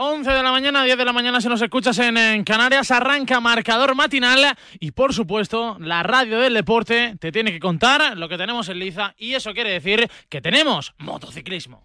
11 0.00 0.30
de 0.30 0.42
la 0.44 0.52
mañana, 0.52 0.84
10 0.84 0.96
de 0.96 1.04
la 1.04 1.12
mañana 1.12 1.40
se 1.40 1.48
nos 1.48 1.60
escuchas 1.60 1.98
en, 1.98 2.44
Canarias, 2.44 2.92
arranca 2.92 3.40
marcador 3.40 3.96
matinal 3.96 4.56
y 4.78 4.92
por 4.92 5.12
supuesto 5.12 5.76
la 5.80 6.04
radio 6.04 6.38
del 6.38 6.54
deporte 6.54 7.16
te 7.18 7.32
tiene 7.32 7.50
que 7.50 7.58
contar 7.58 8.16
lo 8.16 8.28
que 8.28 8.38
tenemos 8.38 8.68
en 8.68 8.78
Liza 8.78 9.16
y 9.18 9.34
eso 9.34 9.52
quiere 9.52 9.70
decir 9.72 10.08
que 10.28 10.40
tenemos 10.40 10.94
motociclismo. 10.98 11.84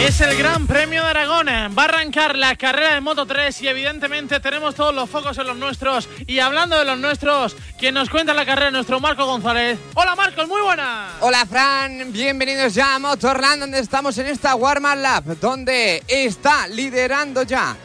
Es 0.00 0.18
el 0.22 0.34
Gran 0.34 0.66
Premio 0.66 1.02
de 1.02 1.10
Aragón. 1.10 1.46
Va 1.46 1.82
a 1.82 1.84
arrancar 1.84 2.34
la 2.34 2.56
carrera 2.56 2.94
de 2.94 3.02
Moto 3.02 3.26
3 3.26 3.60
y 3.60 3.68
evidentemente 3.68 4.40
tenemos 4.40 4.74
todos 4.74 4.94
los 4.94 5.10
focos 5.10 5.36
en 5.36 5.46
los 5.46 5.58
nuestros. 5.58 6.08
Y 6.26 6.38
hablando 6.38 6.78
de 6.78 6.86
los 6.86 6.98
nuestros, 6.98 7.54
quien 7.78 7.92
nos 7.94 8.08
cuenta 8.08 8.32
la 8.32 8.46
carrera 8.46 8.70
nuestro 8.70 8.98
Marco 8.98 9.26
González. 9.26 9.78
Hola 9.92 10.16
Marcos, 10.16 10.48
muy 10.48 10.62
buena. 10.62 11.10
Hola 11.20 11.44
Fran, 11.44 12.10
bienvenidos 12.14 12.72
ya 12.72 12.94
a 12.94 12.98
Motorland 12.98 13.60
donde 13.60 13.78
estamos 13.78 14.16
en 14.16 14.28
esta 14.28 14.54
Warm 14.54 14.84
Lab 15.02 15.38
donde 15.38 16.02
está 16.08 16.66
liderando 16.66 17.42
ya 17.42 17.76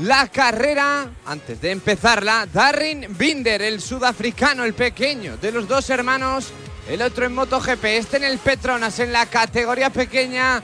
la 0.00 0.28
carrera, 0.28 1.08
antes 1.26 1.60
de 1.60 1.72
empezarla, 1.72 2.46
Darren 2.52 3.16
Binder, 3.18 3.62
el 3.62 3.80
sudafricano, 3.80 4.62
el 4.62 4.74
pequeño 4.74 5.38
de 5.38 5.50
los 5.50 5.66
dos 5.66 5.90
hermanos, 5.90 6.52
el 6.88 7.02
otro 7.02 7.26
en 7.26 7.34
MotoGP, 7.34 7.84
este 7.84 8.16
en 8.18 8.24
el 8.24 8.38
Petronas 8.38 9.00
en 9.00 9.12
la 9.12 9.26
categoría 9.26 9.90
pequeña 9.90 10.62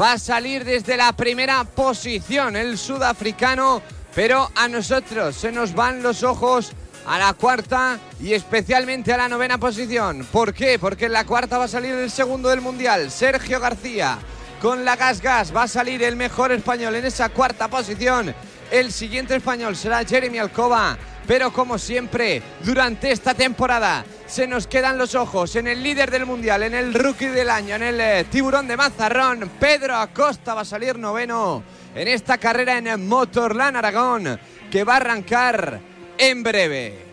va 0.00 0.12
a 0.12 0.18
salir 0.18 0.64
desde 0.64 0.96
la 0.96 1.12
primera 1.12 1.64
posición 1.64 2.56
el 2.56 2.78
sudafricano, 2.78 3.82
pero 4.14 4.50
a 4.54 4.68
nosotros 4.68 5.36
se 5.36 5.52
nos 5.52 5.74
van 5.74 6.02
los 6.02 6.22
ojos 6.22 6.72
a 7.06 7.18
la 7.18 7.34
cuarta 7.34 7.98
y 8.20 8.32
especialmente 8.32 9.12
a 9.12 9.16
la 9.16 9.28
novena 9.28 9.58
posición. 9.58 10.26
¿Por 10.32 10.54
qué? 10.54 10.78
Porque 10.78 11.06
en 11.06 11.12
la 11.12 11.26
cuarta 11.26 11.58
va 11.58 11.64
a 11.64 11.68
salir 11.68 11.94
el 11.94 12.10
segundo 12.10 12.48
del 12.48 12.60
mundial, 12.60 13.10
Sergio 13.10 13.60
García. 13.60 14.18
Con 14.60 14.84
la 14.84 14.96
Gas 14.96 15.20
Gas 15.20 15.54
va 15.54 15.64
a 15.64 15.68
salir 15.68 16.02
el 16.02 16.16
mejor 16.16 16.50
español 16.50 16.94
en 16.96 17.04
esa 17.04 17.28
cuarta 17.28 17.68
posición. 17.68 18.34
El 18.70 18.90
siguiente 18.92 19.36
español 19.36 19.76
será 19.76 20.04
Jeremy 20.04 20.38
Alcoba. 20.38 20.96
Pero 21.26 21.52
como 21.52 21.78
siempre, 21.78 22.42
durante 22.62 23.10
esta 23.10 23.32
temporada 23.32 24.04
se 24.26 24.46
nos 24.46 24.66
quedan 24.66 24.98
los 24.98 25.14
ojos 25.14 25.54
en 25.56 25.66
el 25.66 25.82
líder 25.82 26.10
del 26.10 26.26
mundial, 26.26 26.62
en 26.62 26.74
el 26.74 26.94
rookie 26.94 27.26
del 27.26 27.50
año, 27.50 27.74
en 27.76 27.82
el 27.82 28.00
eh, 28.00 28.24
tiburón 28.30 28.66
de 28.66 28.76
Mazarrón. 28.76 29.50
Pedro 29.60 29.96
Acosta 29.96 30.54
va 30.54 30.62
a 30.62 30.64
salir 30.64 30.98
noveno 30.98 31.62
en 31.94 32.08
esta 32.08 32.38
carrera 32.38 32.78
en 32.78 33.06
Motorland 33.06 33.76
Aragón, 33.76 34.40
que 34.70 34.84
va 34.84 34.94
a 34.94 34.96
arrancar 34.96 35.80
en 36.18 36.42
breve. 36.42 37.03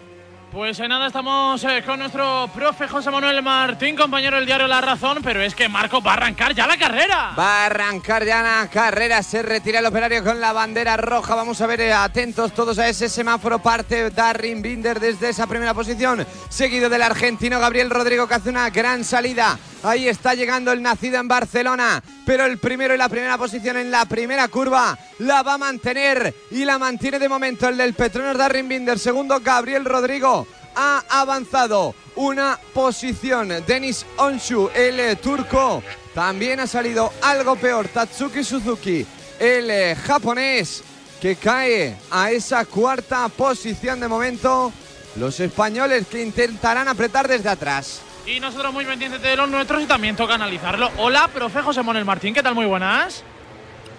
Pues 0.52 0.78
en 0.82 0.90
nada, 0.90 1.08
estamos 1.08 1.64
eh, 1.64 1.82
con 1.86 1.98
nuestro 1.98 2.50
profe 2.54 2.86
José 2.86 3.10
Manuel 3.10 3.42
Martín, 3.42 3.96
compañero 3.96 4.36
del 4.36 4.46
diario 4.46 4.68
La 4.68 4.82
Razón, 4.82 5.20
pero 5.24 5.42
es 5.42 5.56
que 5.56 5.70
Marco 5.70 6.02
va 6.02 6.12
a 6.12 6.16
arrancar 6.16 6.54
ya 6.54 6.68
la 6.68 6.76
carrera. 6.76 7.34
Va 7.40 7.64
a 7.64 7.66
arrancar 7.68 8.26
ya 8.26 8.42
la 8.42 8.70
carrera, 8.70 9.24
se 9.24 9.44
retira 9.44 9.80
el 9.80 9.86
operario 9.86 10.22
con 10.26 10.42
la 10.42 10.52
bandera 10.52 10.98
roja. 10.98 11.36
Vamos 11.36 11.62
a 11.62 11.68
ver, 11.68 11.80
eh, 11.80 11.94
atentos 11.94 12.52
todos 12.54 12.78
a 12.80 12.90
ese 12.90 13.08
semáforo. 13.08 13.60
Parte 13.60 14.10
Darrin 14.10 14.62
Binder 14.62 15.00
desde 15.00 15.30
esa 15.30 15.48
primera 15.48 15.74
posición, 15.74 16.28
seguido 16.50 16.90
del 16.90 17.04
argentino 17.04 17.58
Gabriel 17.62 17.90
Rodrigo, 17.90 18.28
que 18.28 18.34
hace 18.34 18.50
una 18.50 18.70
gran 18.72 19.06
salida. 19.06 19.58
Ahí 19.84 20.08
está 20.08 20.36
llegando 20.36 20.72
el 20.72 20.82
nacido 20.82 21.20
en 21.20 21.28
Barcelona, 21.28 22.04
pero 22.24 22.46
el 22.46 22.60
primero 22.60 22.94
y 22.94 22.98
la 23.00 23.10
primera 23.10 23.38
posición 23.38 23.78
en 23.78 23.90
la 23.90 24.06
primera 24.06 24.48
curva 24.48 24.98
la 25.20 25.42
va 25.42 25.56
a 25.56 25.58
mantener 25.58 26.36
y 26.52 26.66
la 26.66 26.78
mantiene 26.78 27.18
de 27.18 27.28
momento 27.28 27.68
el 27.68 27.78
del 27.78 27.96
Petronas 27.96 28.38
Darrin 28.38 28.68
Binder. 28.68 29.00
Segundo, 29.00 29.40
Gabriel 29.40 29.86
Rodrigo 29.86 30.46
ha 30.76 31.04
avanzado 31.10 31.96
una 32.16 32.60
posición. 32.74 33.50
Denis 33.66 34.06
Onshu, 34.18 34.70
el 34.76 35.18
turco, 35.18 35.82
también 36.14 36.60
ha 36.60 36.68
salido 36.68 37.12
algo 37.24 37.56
peor. 37.56 37.88
Tatsuki 37.88 38.44
Suzuki, 38.44 39.04
el 39.40 39.72
eh, 39.72 39.96
japonés, 39.96 40.84
que 41.20 41.38
cae 41.38 41.98
a 42.12 42.30
esa 42.30 42.66
cuarta 42.66 43.28
posición 43.30 44.00
de 44.00 44.08
momento. 44.08 44.72
Los 45.16 45.40
españoles 45.40 46.06
que 46.08 46.22
intentarán 46.22 46.88
apretar 46.88 47.28
desde 47.28 47.50
atrás. 47.50 48.02
Y 48.26 48.40
nosotros 48.40 48.72
muy 48.72 48.86
pendientes 48.86 49.22
de 49.22 49.36
los 49.36 49.50
nuestros 49.50 49.82
y 49.82 49.86
también 49.86 50.16
toca 50.16 50.36
analizarlo. 50.36 50.90
Hola, 50.98 51.28
profe 51.34 51.62
José 51.62 51.82
Manuel 51.82 52.06
Martín, 52.06 52.34
¿qué 52.34 52.44
tal? 52.44 52.54
Muy 52.54 52.66
buenas. 52.66 53.24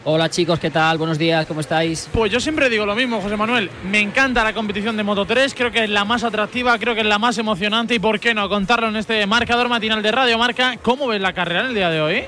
Hola 0.04 0.28
chicos, 0.28 0.58
¿qué 0.58 0.70
tal? 0.70 0.98
Buenos 0.98 1.18
días, 1.18 1.46
¿cómo 1.46 1.60
estáis? 1.60 2.08
Pues 2.12 2.30
yo 2.30 2.40
siempre 2.40 2.68
digo 2.68 2.84
lo 2.84 2.94
mismo, 2.94 3.20
José 3.20 3.36
Manuel. 3.36 3.70
Me 3.88 4.00
encanta 4.00 4.42
la 4.42 4.52
competición 4.52 4.96
de 4.96 5.04
Moto 5.04 5.26
3, 5.26 5.54
creo 5.54 5.70
que 5.70 5.84
es 5.84 5.90
la 5.90 6.04
más 6.04 6.24
atractiva, 6.24 6.76
creo 6.78 6.94
que 6.94 7.02
es 7.02 7.06
la 7.06 7.18
más 7.18 7.38
emocionante 7.38 7.94
y 7.94 7.98
por 7.98 8.18
qué 8.18 8.34
no 8.34 8.48
contarlo 8.48 8.88
en 8.88 8.96
este 8.96 9.24
marcador 9.26 9.68
matinal 9.68 10.02
de 10.02 10.10
Radio 10.10 10.38
Marca. 10.38 10.76
¿Cómo 10.82 11.06
ves 11.06 11.20
la 11.20 11.32
carrera 11.32 11.60
en 11.60 11.66
el 11.66 11.74
día 11.74 11.90
de 11.90 12.00
hoy? 12.00 12.24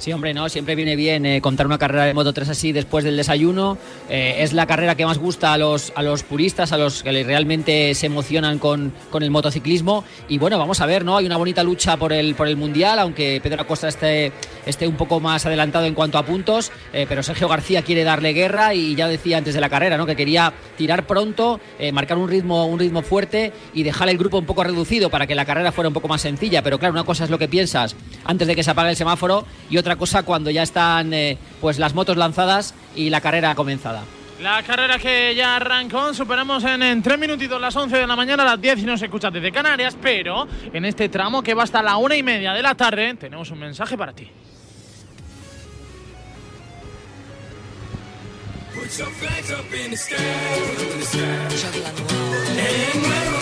Sí, 0.00 0.14
hombre, 0.14 0.32
no, 0.32 0.48
siempre 0.48 0.76
viene 0.76 0.96
bien 0.96 1.26
eh, 1.26 1.42
contar 1.42 1.66
una 1.66 1.76
carrera 1.76 2.06
de 2.06 2.14
Moto 2.14 2.32
3 2.32 2.48
así 2.48 2.72
después 2.72 3.04
del 3.04 3.18
desayuno. 3.18 3.76
Eh, 4.08 4.36
es 4.38 4.54
la 4.54 4.66
carrera 4.66 4.94
que 4.94 5.04
más 5.04 5.18
gusta 5.18 5.52
a 5.52 5.58
los, 5.58 5.92
a 5.94 6.02
los 6.02 6.22
puristas, 6.22 6.72
a 6.72 6.78
los 6.78 7.02
que 7.02 7.22
realmente 7.22 7.94
se 7.94 8.06
emocionan 8.06 8.58
con, 8.58 8.94
con, 9.10 9.22
el 9.22 9.30
motociclismo. 9.30 10.02
Y 10.26 10.38
bueno, 10.38 10.58
vamos 10.58 10.80
a 10.80 10.86
ver, 10.86 11.04
¿no? 11.04 11.18
Hay 11.18 11.26
una 11.26 11.36
bonita 11.36 11.62
lucha 11.62 11.98
por 11.98 12.14
el, 12.14 12.34
por 12.34 12.48
el 12.48 12.56
Mundial, 12.56 12.98
aunque 12.98 13.42
Pedro 13.42 13.60
Acosta 13.60 13.88
esté, 13.88 14.32
esté 14.64 14.88
un 14.88 14.96
poco 14.96 15.20
más 15.20 15.44
adelantado 15.44 15.84
en 15.84 15.92
cuanto 15.92 16.16
a 16.16 16.24
puntos, 16.24 16.72
eh, 16.94 17.04
pero 17.06 17.22
Sergio 17.22 17.46
García 17.46 17.82
quiere 17.82 18.02
darle 18.02 18.32
guerra 18.32 18.72
y 18.72 18.94
ya 18.94 19.06
decía 19.06 19.36
antes 19.36 19.52
de 19.52 19.60
la 19.60 19.68
carrera, 19.68 19.98
¿no? 19.98 20.06
Que 20.06 20.16
quería 20.16 20.54
tirar 20.78 21.06
pronto, 21.06 21.60
marcar 21.92 22.16
un 22.16 22.30
ritmo, 22.30 22.64
un 22.64 22.78
ritmo 22.78 23.02
fuerte 23.02 23.52
y 23.74 23.82
dejar 23.82 24.08
el 24.08 24.16
grupo 24.16 24.38
un 24.38 24.46
poco 24.46 24.64
reducido 24.64 25.10
para 25.10 25.26
que 25.26 25.34
la 25.34 25.44
carrera 25.44 25.72
fuera 25.72 25.88
un 25.88 25.94
poco 25.94 26.08
más 26.08 26.22
sencilla. 26.22 26.62
Pero 26.62 26.78
claro, 26.78 26.94
una 26.94 27.04
cosa 27.04 27.24
es 27.24 27.28
lo 27.28 27.38
que 27.38 27.48
piensas 27.48 27.94
antes 28.24 28.48
de 28.48 28.56
que 28.56 28.62
se 28.62 28.70
apague 28.70 28.88
el 28.88 28.96
semáforo 28.96 29.44
y 29.68 29.76
otra 29.76 29.89
cosa 29.96 30.22
cuando 30.22 30.50
ya 30.50 30.62
están 30.62 31.12
eh, 31.12 31.38
pues 31.60 31.78
las 31.78 31.94
motos 31.94 32.16
lanzadas 32.16 32.74
y 32.94 33.10
la 33.10 33.20
carrera 33.20 33.54
comenzada. 33.54 34.02
La 34.40 34.62
carrera 34.62 34.98
que 34.98 35.34
ya 35.34 35.56
arrancó, 35.56 36.14
superamos 36.14 36.64
en, 36.64 36.82
en 36.82 37.02
3 37.02 37.18
minutitos 37.18 37.60
las 37.60 37.76
11 37.76 37.98
de 37.98 38.06
la 38.06 38.16
mañana, 38.16 38.42
a 38.42 38.46
las 38.46 38.60
10 38.60 38.78
y 38.78 38.82
no 38.84 38.96
se 38.96 39.04
escucha 39.04 39.30
desde 39.30 39.52
Canarias, 39.52 39.96
pero 40.00 40.48
en 40.72 40.84
este 40.86 41.10
tramo 41.10 41.42
que 41.42 41.52
va 41.52 41.64
hasta 41.64 41.82
la 41.82 41.98
una 41.98 42.16
y 42.16 42.22
media 42.22 42.54
de 42.54 42.62
la 42.62 42.74
tarde 42.74 43.14
tenemos 43.16 43.50
un 43.50 43.58
mensaje 43.58 43.98
para 43.98 44.14
ti. 44.14 44.30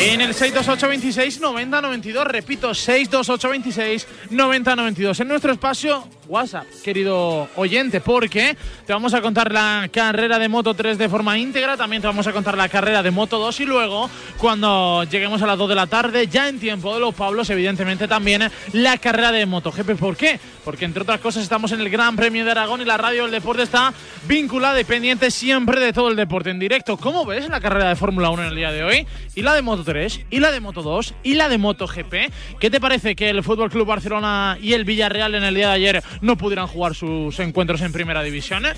En 0.00 0.20
el 0.20 0.34
62826 0.34 1.40
9092, 1.40 2.26
repito, 2.26 2.74
62826 2.74 4.06
9092. 4.30 5.20
En 5.20 5.28
nuestro 5.28 5.52
espacio 5.52 6.08
WhatsApp, 6.28 6.66
querido 6.84 7.48
oyente, 7.56 8.00
porque 8.00 8.56
te 8.86 8.92
vamos 8.92 9.14
a 9.14 9.22
contar 9.22 9.50
la 9.50 9.88
carrera 9.90 10.38
de 10.38 10.48
Moto 10.48 10.74
3 10.74 10.98
de 10.98 11.08
forma 11.08 11.38
íntegra, 11.38 11.76
también 11.76 12.02
te 12.02 12.08
vamos 12.08 12.26
a 12.26 12.32
contar 12.32 12.56
la 12.56 12.68
carrera 12.68 13.02
de 13.02 13.10
Moto 13.10 13.38
2 13.38 13.60
y 13.60 13.64
luego, 13.64 14.10
cuando 14.36 15.04
lleguemos 15.04 15.40
a 15.40 15.46
las 15.46 15.56
2 15.56 15.70
de 15.70 15.74
la 15.74 15.86
tarde, 15.86 16.26
ya 16.26 16.48
en 16.48 16.60
tiempo 16.60 16.92
de 16.92 17.00
los 17.00 17.14
Pablos, 17.14 17.48
evidentemente 17.50 18.06
también 18.06 18.50
la 18.72 18.98
carrera 18.98 19.32
de 19.32 19.46
MotoGP. 19.46 19.98
¿Por 19.98 20.16
qué? 20.16 20.38
Porque 20.64 20.84
entre 20.84 21.02
otras 21.02 21.20
cosas 21.20 21.42
estamos 21.42 21.72
en 21.72 21.80
el 21.80 21.88
Gran 21.88 22.14
Premio 22.14 22.44
de 22.44 22.50
Aragón 22.50 22.82
y 22.82 22.84
la 22.84 22.98
radio 22.98 23.22
del 23.22 23.30
deporte 23.30 23.62
está 23.62 23.94
vinculada 24.26 24.78
y 24.80 24.84
pendiente 24.84 25.30
siempre 25.30 25.80
de 25.80 25.92
todo 25.92 26.10
el 26.10 26.16
deporte 26.16 26.50
en 26.50 26.58
directo. 26.58 26.98
¿Cómo 26.98 27.24
ves 27.24 27.48
la 27.48 27.60
carrera 27.60 27.88
de 27.88 27.96
Fórmula 27.96 28.30
1 28.30 28.42
en 28.42 28.48
el 28.48 28.54
día 28.54 28.70
de 28.70 28.84
hoy? 28.84 29.06
Y 29.34 29.42
la 29.42 29.54
de 29.54 29.62
Moto 29.62 29.84
3, 29.84 30.26
y 30.30 30.40
la 30.40 30.50
de 30.50 30.60
Moto 30.60 30.82
2, 30.82 31.14
y 31.22 31.34
la 31.34 31.48
de 31.48 31.58
MotoGP. 31.58 32.14
¿Qué 32.60 32.70
te 32.70 32.80
parece 32.80 33.16
que 33.16 33.30
el 33.30 33.42
Fútbol 33.42 33.70
Club 33.70 33.86
Barcelona 33.86 34.58
y 34.60 34.74
el 34.74 34.84
Villarreal 34.84 35.34
en 35.34 35.44
el 35.44 35.54
día 35.54 35.68
de 35.68 35.74
ayer 35.74 36.02
no 36.20 36.36
pudieran 36.36 36.66
jugar 36.66 36.94
sus 36.94 37.38
encuentros 37.40 37.80
en 37.82 37.92
primera 37.92 38.22
división. 38.22 38.66
¿eh? 38.66 38.72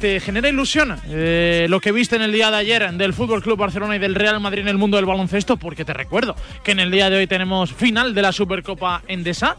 ¿Te 0.00 0.20
genera 0.20 0.48
ilusión 0.48 0.96
eh, 1.08 1.66
lo 1.68 1.80
que 1.80 1.90
viste 1.90 2.14
en 2.14 2.22
el 2.22 2.30
día 2.30 2.52
de 2.52 2.56
ayer 2.56 2.92
del 2.92 3.12
Fútbol 3.12 3.42
Club 3.42 3.58
Barcelona 3.58 3.96
y 3.96 3.98
del 3.98 4.14
Real 4.14 4.38
Madrid 4.38 4.62
en 4.62 4.68
el 4.68 4.78
mundo 4.78 4.96
del 4.96 5.06
baloncesto? 5.06 5.56
Porque 5.56 5.84
te 5.84 5.92
recuerdo 5.92 6.36
que 6.62 6.70
en 6.70 6.78
el 6.78 6.92
día 6.92 7.10
de 7.10 7.16
hoy 7.16 7.26
tenemos 7.26 7.72
final 7.72 8.14
de 8.14 8.22
la 8.22 8.30
Supercopa 8.30 9.02
Endesa. 9.08 9.56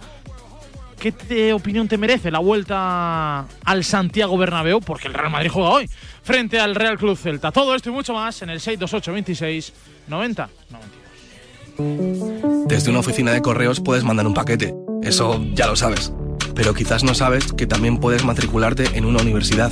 ¿Qué 0.97 1.53
opinión 1.53 1.89
te 1.89 1.97
merece 1.97 2.31
la 2.31 2.39
vuelta 2.39 3.47
al 3.65 3.83
Santiago 3.83 4.37
Bernabéu? 4.37 4.79
Porque 4.79 5.07
el 5.07 5.13
Real 5.13 5.29
Madrid 5.29 5.49
juega 5.51 5.69
hoy 5.69 5.89
frente 6.23 6.59
al 6.59 6.75
Real 6.75 6.97
Club 6.97 7.17
Celta. 7.17 7.51
Todo 7.51 7.75
esto 7.75 7.89
y 7.89 7.93
mucho 7.93 8.13
más 8.13 8.41
en 8.41 8.49
el 8.49 8.61
628 8.61 9.13
26 9.13 9.73
90 10.07 10.49
92. 10.69 12.67
Desde 12.67 12.89
una 12.91 12.99
oficina 12.99 13.31
de 13.31 13.41
correos 13.41 13.81
puedes 13.81 14.05
mandar 14.05 14.25
un 14.25 14.33
paquete. 14.33 14.73
Eso 15.01 15.41
ya 15.53 15.67
lo 15.67 15.75
sabes 15.75 16.13
pero 16.59 16.73
quizás 16.73 17.05
no 17.05 17.15
sabes 17.15 17.53
que 17.53 17.67
también 17.67 17.99
puedes 17.99 18.25
matricularte 18.25 18.97
en 18.97 19.05
una 19.05 19.21
universidad, 19.21 19.71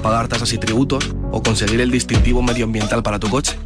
pagar 0.00 0.28
tasas 0.28 0.52
y 0.52 0.58
tributos 0.58 1.10
o 1.32 1.42
conseguir 1.42 1.80
el 1.80 1.90
distintivo 1.90 2.40
medioambiental 2.40 3.02
para 3.02 3.18
tu 3.18 3.28
coche. 3.28 3.58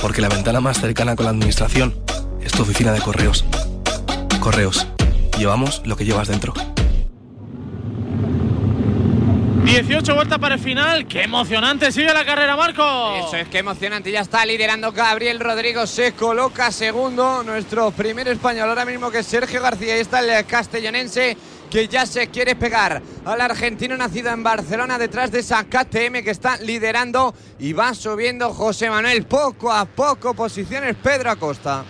Porque 0.00 0.20
la 0.20 0.28
ventana 0.28 0.60
más 0.60 0.80
cercana 0.80 1.14
con 1.14 1.26
la 1.26 1.30
administración 1.30 1.94
es 2.40 2.50
tu 2.50 2.62
oficina 2.62 2.90
de 2.90 3.00
correos. 3.00 3.44
Correos. 4.40 4.84
Llevamos 5.38 5.80
lo 5.84 5.94
que 5.94 6.04
llevas 6.04 6.26
dentro. 6.26 6.52
18 9.64 10.14
vueltas 10.16 10.40
para 10.40 10.56
el 10.56 10.60
final. 10.60 11.06
¡Qué 11.06 11.22
emocionante 11.22 11.92
sigue 11.92 12.12
la 12.12 12.24
carrera, 12.24 12.56
Marco! 12.56 13.14
Eso 13.28 13.36
es 13.36 13.46
que 13.46 13.58
emocionante. 13.58 14.10
Ya 14.10 14.22
está 14.22 14.44
liderando 14.44 14.90
Gabriel 14.90 15.38
Rodrigo. 15.38 15.86
Se 15.86 16.14
coloca 16.14 16.72
segundo. 16.72 17.44
Nuestro 17.44 17.92
primer 17.92 18.26
español 18.26 18.70
ahora 18.70 18.84
mismo 18.84 19.08
que 19.12 19.20
es 19.20 19.26
Sergio 19.26 19.62
García. 19.62 19.94
Ahí 19.94 20.00
está 20.00 20.18
el 20.18 20.44
castellonense 20.46 21.36
que 21.72 21.88
ya 21.88 22.04
se 22.04 22.28
quiere 22.28 22.54
pegar 22.54 23.00
al 23.24 23.40
argentino 23.40 23.96
nacido 23.96 24.30
en 24.30 24.42
Barcelona 24.42 24.98
detrás 24.98 25.32
de 25.32 25.38
esa 25.38 25.64
KTM 25.64 26.22
que 26.22 26.30
está 26.30 26.58
liderando 26.58 27.34
y 27.58 27.72
va 27.72 27.94
subiendo 27.94 28.52
José 28.52 28.90
Manuel 28.90 29.24
poco 29.24 29.72
a 29.72 29.86
poco 29.86 30.34
posiciones 30.34 30.94
Pedro 31.02 31.30
Acosta. 31.30 31.82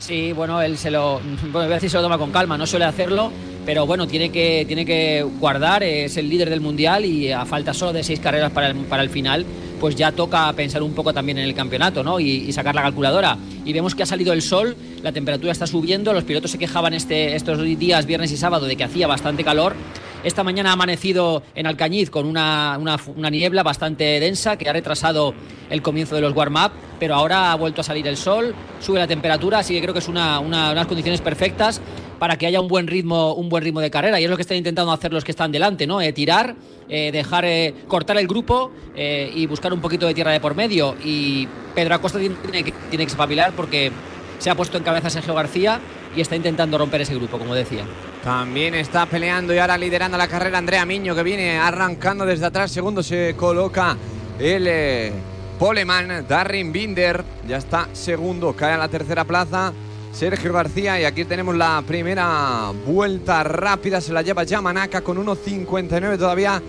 Sí, 0.00 0.32
bueno, 0.32 0.60
él 0.60 0.76
se 0.76 0.90
lo, 0.90 1.20
bueno, 1.52 1.60
a 1.60 1.74
decir 1.74 1.90
se 1.90 1.96
lo 1.96 2.02
toma 2.02 2.18
con 2.18 2.32
calma, 2.32 2.58
no 2.58 2.66
suele 2.66 2.84
hacerlo, 2.84 3.30
pero 3.64 3.86
bueno, 3.86 4.06
tiene 4.06 4.30
que, 4.30 4.64
tiene 4.66 4.84
que 4.84 5.22
guardar, 5.40 5.82
es 5.82 6.16
el 6.16 6.28
líder 6.28 6.50
del 6.50 6.60
mundial 6.60 7.04
y 7.04 7.30
a 7.30 7.44
falta 7.44 7.72
solo 7.72 7.92
de 7.92 8.02
seis 8.02 8.20
carreras 8.20 8.50
para 8.50 8.68
el, 8.68 8.76
para 8.76 9.02
el 9.02 9.10
final, 9.10 9.46
pues 9.80 9.96
ya 9.96 10.12
toca 10.12 10.52
pensar 10.52 10.82
un 10.82 10.92
poco 10.92 11.12
también 11.12 11.38
en 11.38 11.44
el 11.44 11.54
campeonato, 11.54 12.04
¿no? 12.04 12.20
Y, 12.20 12.52
sacar 12.52 12.74
la 12.74 12.82
calculadora. 12.82 13.36
Y 13.64 13.72
vemos 13.72 13.94
que 13.94 14.02
ha 14.02 14.06
salido 14.06 14.32
el 14.32 14.42
sol, 14.42 14.76
la 15.02 15.10
temperatura 15.10 15.52
está 15.52 15.66
subiendo, 15.66 16.12
los 16.12 16.24
pilotos 16.24 16.50
se 16.50 16.58
quejaban 16.58 16.94
este, 16.94 17.34
estos 17.34 17.60
días, 17.62 18.06
viernes 18.06 18.30
y 18.32 18.36
sábado, 18.36 18.66
de 18.66 18.76
que 18.76 18.84
hacía 18.84 19.06
bastante 19.06 19.42
calor. 19.42 19.74
Esta 20.22 20.44
mañana 20.44 20.70
ha 20.70 20.74
amanecido 20.74 21.42
en 21.56 21.66
Alcañiz 21.66 22.10
con 22.10 22.26
una, 22.26 22.78
una, 22.80 22.96
una 23.16 23.28
niebla 23.28 23.64
bastante 23.64 24.20
densa 24.20 24.56
que 24.56 24.68
ha 24.68 24.72
retrasado 24.72 25.34
el 25.68 25.82
comienzo 25.82 26.14
de 26.14 26.20
los 26.20 26.32
warm-up, 26.32 26.70
pero 27.00 27.16
ahora 27.16 27.50
ha 27.50 27.56
vuelto 27.56 27.80
a 27.80 27.84
salir 27.84 28.06
el 28.06 28.16
sol, 28.16 28.54
sube 28.80 29.00
la 29.00 29.08
temperatura, 29.08 29.58
así 29.58 29.74
que 29.74 29.80
creo 29.80 29.92
que 29.92 29.98
es 29.98 30.08
una, 30.08 30.38
unas 30.38 30.86
condiciones 30.86 31.20
perfectas 31.20 31.80
para 32.22 32.36
que 32.36 32.46
haya 32.46 32.60
un 32.60 32.68
buen 32.68 32.86
ritmo, 32.86 33.34
un 33.34 33.48
buen 33.48 33.64
ritmo 33.64 33.80
de 33.80 33.90
carrera. 33.90 34.20
Y 34.20 34.22
es 34.22 34.30
lo 34.30 34.36
que 34.36 34.42
están 34.42 34.56
intentando 34.56 34.92
hacer 34.92 35.12
los 35.12 35.24
que 35.24 35.32
están 35.32 35.50
delante, 35.50 35.88
¿no? 35.88 36.00
Eh, 36.00 36.12
tirar, 36.12 36.54
eh, 36.88 37.10
dejar 37.10 37.44
eh, 37.44 37.74
cortar 37.88 38.16
el 38.16 38.28
grupo 38.28 38.70
eh, 38.94 39.28
y 39.34 39.44
buscar 39.46 39.72
un 39.72 39.80
poquito 39.80 40.06
de 40.06 40.14
tierra 40.14 40.30
de 40.30 40.38
por 40.38 40.54
medio. 40.54 40.94
Y 41.04 41.48
Pedro 41.74 41.96
Acosta 41.96 42.20
tiene 42.20 42.62
que, 42.62 42.70
tiene 42.90 43.06
que 43.06 43.10
espabilar 43.10 43.52
porque 43.56 43.90
se 44.38 44.50
ha 44.50 44.54
puesto 44.54 44.78
en 44.78 44.84
cabeza 44.84 45.10
Sergio 45.10 45.34
García 45.34 45.80
y 46.14 46.20
está 46.20 46.36
intentando 46.36 46.78
romper 46.78 47.00
ese 47.00 47.16
grupo, 47.16 47.40
como 47.40 47.56
decía. 47.56 47.82
También 48.22 48.76
está 48.76 49.04
peleando 49.06 49.52
y 49.52 49.58
ahora 49.58 49.76
liderando 49.76 50.16
la 50.16 50.28
carrera 50.28 50.58
Andrea 50.58 50.86
Miño, 50.86 51.16
que 51.16 51.24
viene 51.24 51.58
arrancando 51.58 52.24
desde 52.24 52.46
atrás. 52.46 52.70
Segundo 52.70 53.02
se 53.02 53.34
coloca 53.36 53.96
el 54.38 55.10
poleman 55.58 56.24
Darren 56.28 56.70
Binder. 56.70 57.24
Ya 57.48 57.56
está 57.56 57.88
segundo, 57.92 58.52
cae 58.52 58.74
a 58.74 58.78
la 58.78 58.86
tercera 58.86 59.24
plaza. 59.24 59.72
Sergio 60.12 60.52
García 60.52 61.00
y 61.00 61.04
aquí 61.04 61.24
tenemos 61.24 61.56
la 61.56 61.82
primera 61.86 62.70
vuelta 62.86 63.42
rápida, 63.42 64.00
se 64.00 64.12
la 64.12 64.22
lleva 64.22 64.44
Yamanaka 64.44 65.00
con 65.00 65.16
1.59 65.16 66.18
todavía 66.18 66.62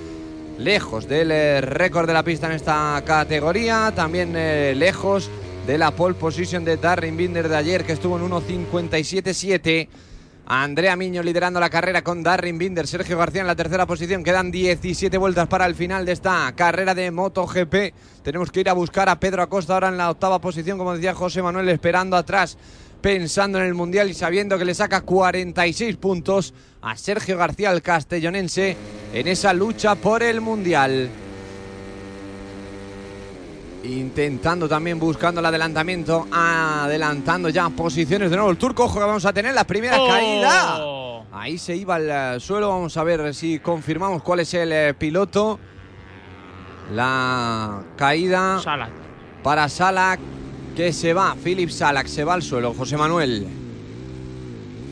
lejos 0.58 1.08
del 1.08 1.32
eh, 1.32 1.62
récord 1.62 2.08
de 2.08 2.14
la 2.14 2.24
pista 2.24 2.48
en 2.48 2.54
esta 2.54 3.02
categoría, 3.06 3.92
también 3.96 4.34
eh, 4.36 4.74
lejos 4.76 5.30
de 5.68 5.78
la 5.78 5.92
pole 5.92 6.16
position 6.16 6.64
de 6.64 6.78
Darren 6.78 7.18
Binder 7.18 7.50
de 7.50 7.56
ayer 7.56 7.84
que 7.84 7.94
estuvo 7.94 8.18
en 8.18 8.30
1.57.7. 8.30 9.88
Andrea 10.46 10.98
Miño 10.98 11.24
liderando 11.24 11.60
la 11.62 11.70
carrera 11.70 12.02
con 12.02 12.22
Darren 12.22 12.58
Binder, 12.58 12.86
Sergio 12.86 13.18
García 13.18 13.42
en 13.42 13.48
la 13.48 13.56
tercera 13.56 13.86
posición. 13.86 14.26
Quedan 14.26 14.52
17 14.52 15.18
vueltas 15.18 15.48
para 15.48 15.66
el 15.66 15.76
final 15.76 16.06
de 16.06 16.12
esta 16.12 16.52
carrera 16.54 16.94
de 16.94 17.12
MotoGP. 17.12 17.94
Tenemos 18.24 18.52
que 18.52 18.60
ir 18.60 18.70
a 18.70 18.74
buscar 18.74 19.08
a 19.08 19.20
Pedro 19.20 19.42
Acosta 19.42 19.74
ahora 19.74 19.88
en 19.88 19.98
la 19.98 20.10
octava 20.10 20.40
posición, 20.40 20.78
como 20.78 20.96
decía 20.96 21.14
José 21.14 21.42
Manuel, 21.42 21.70
esperando 21.70 22.18
atrás, 22.18 22.58
pensando 23.04 23.60
en 23.60 23.66
el 23.66 23.74
Mundial 23.74 24.10
y 24.10 24.14
sabiendo 24.14 24.58
que 24.58 24.64
le 24.64 24.74
saca 24.74 25.02
46 25.02 25.98
puntos 25.98 26.54
a 26.82 26.96
Sergio 26.96 27.38
García, 27.38 27.70
el 27.72 27.82
castellonense, 27.82 28.78
en 29.14 29.28
esa 29.28 29.54
lucha 29.54 29.96
por 29.96 30.24
el 30.24 30.40
Mundial. 30.40 31.10
Intentando 33.84 34.70
también 34.70 34.98
buscando 35.02 35.42
el 35.42 35.46
adelantamiento, 35.46 36.28
adelantando 36.32 37.50
ya 37.50 37.70
posiciones 37.70 38.30
de 38.32 38.38
nuevo 38.38 38.50
el 38.50 38.58
turco. 38.58 38.86
Ojo 38.86 39.00
que 39.00 39.06
vamos 39.06 39.26
a 39.26 39.34
tener 39.34 39.54
la 39.54 39.66
primera 39.66 39.98
Oh. 40.02 40.08
caída. 40.08 40.80
Ahí 41.34 41.58
se 41.58 41.76
iba 41.76 41.96
al 41.96 42.10
eh, 42.10 42.40
suelo. 42.40 42.70
Vamos 42.70 42.96
a 42.96 43.04
ver 43.04 43.36
si 43.36 43.60
confirmamos 43.60 44.24
cuál 44.24 44.40
es 44.40 44.54
el 44.54 44.72
eh, 44.72 44.94
piloto. 44.94 45.60
La 46.94 47.84
caída 47.98 48.62
para 49.44 49.68
Salak 49.68 50.22
que 50.76 50.92
se 50.94 51.14
va. 51.14 51.36
Philip 51.36 51.70
Salak 51.70 52.08
se 52.08 52.24
va 52.24 52.34
al 52.34 52.44
suelo. 52.44 52.74
José 52.74 52.98
Manuel. 52.98 53.63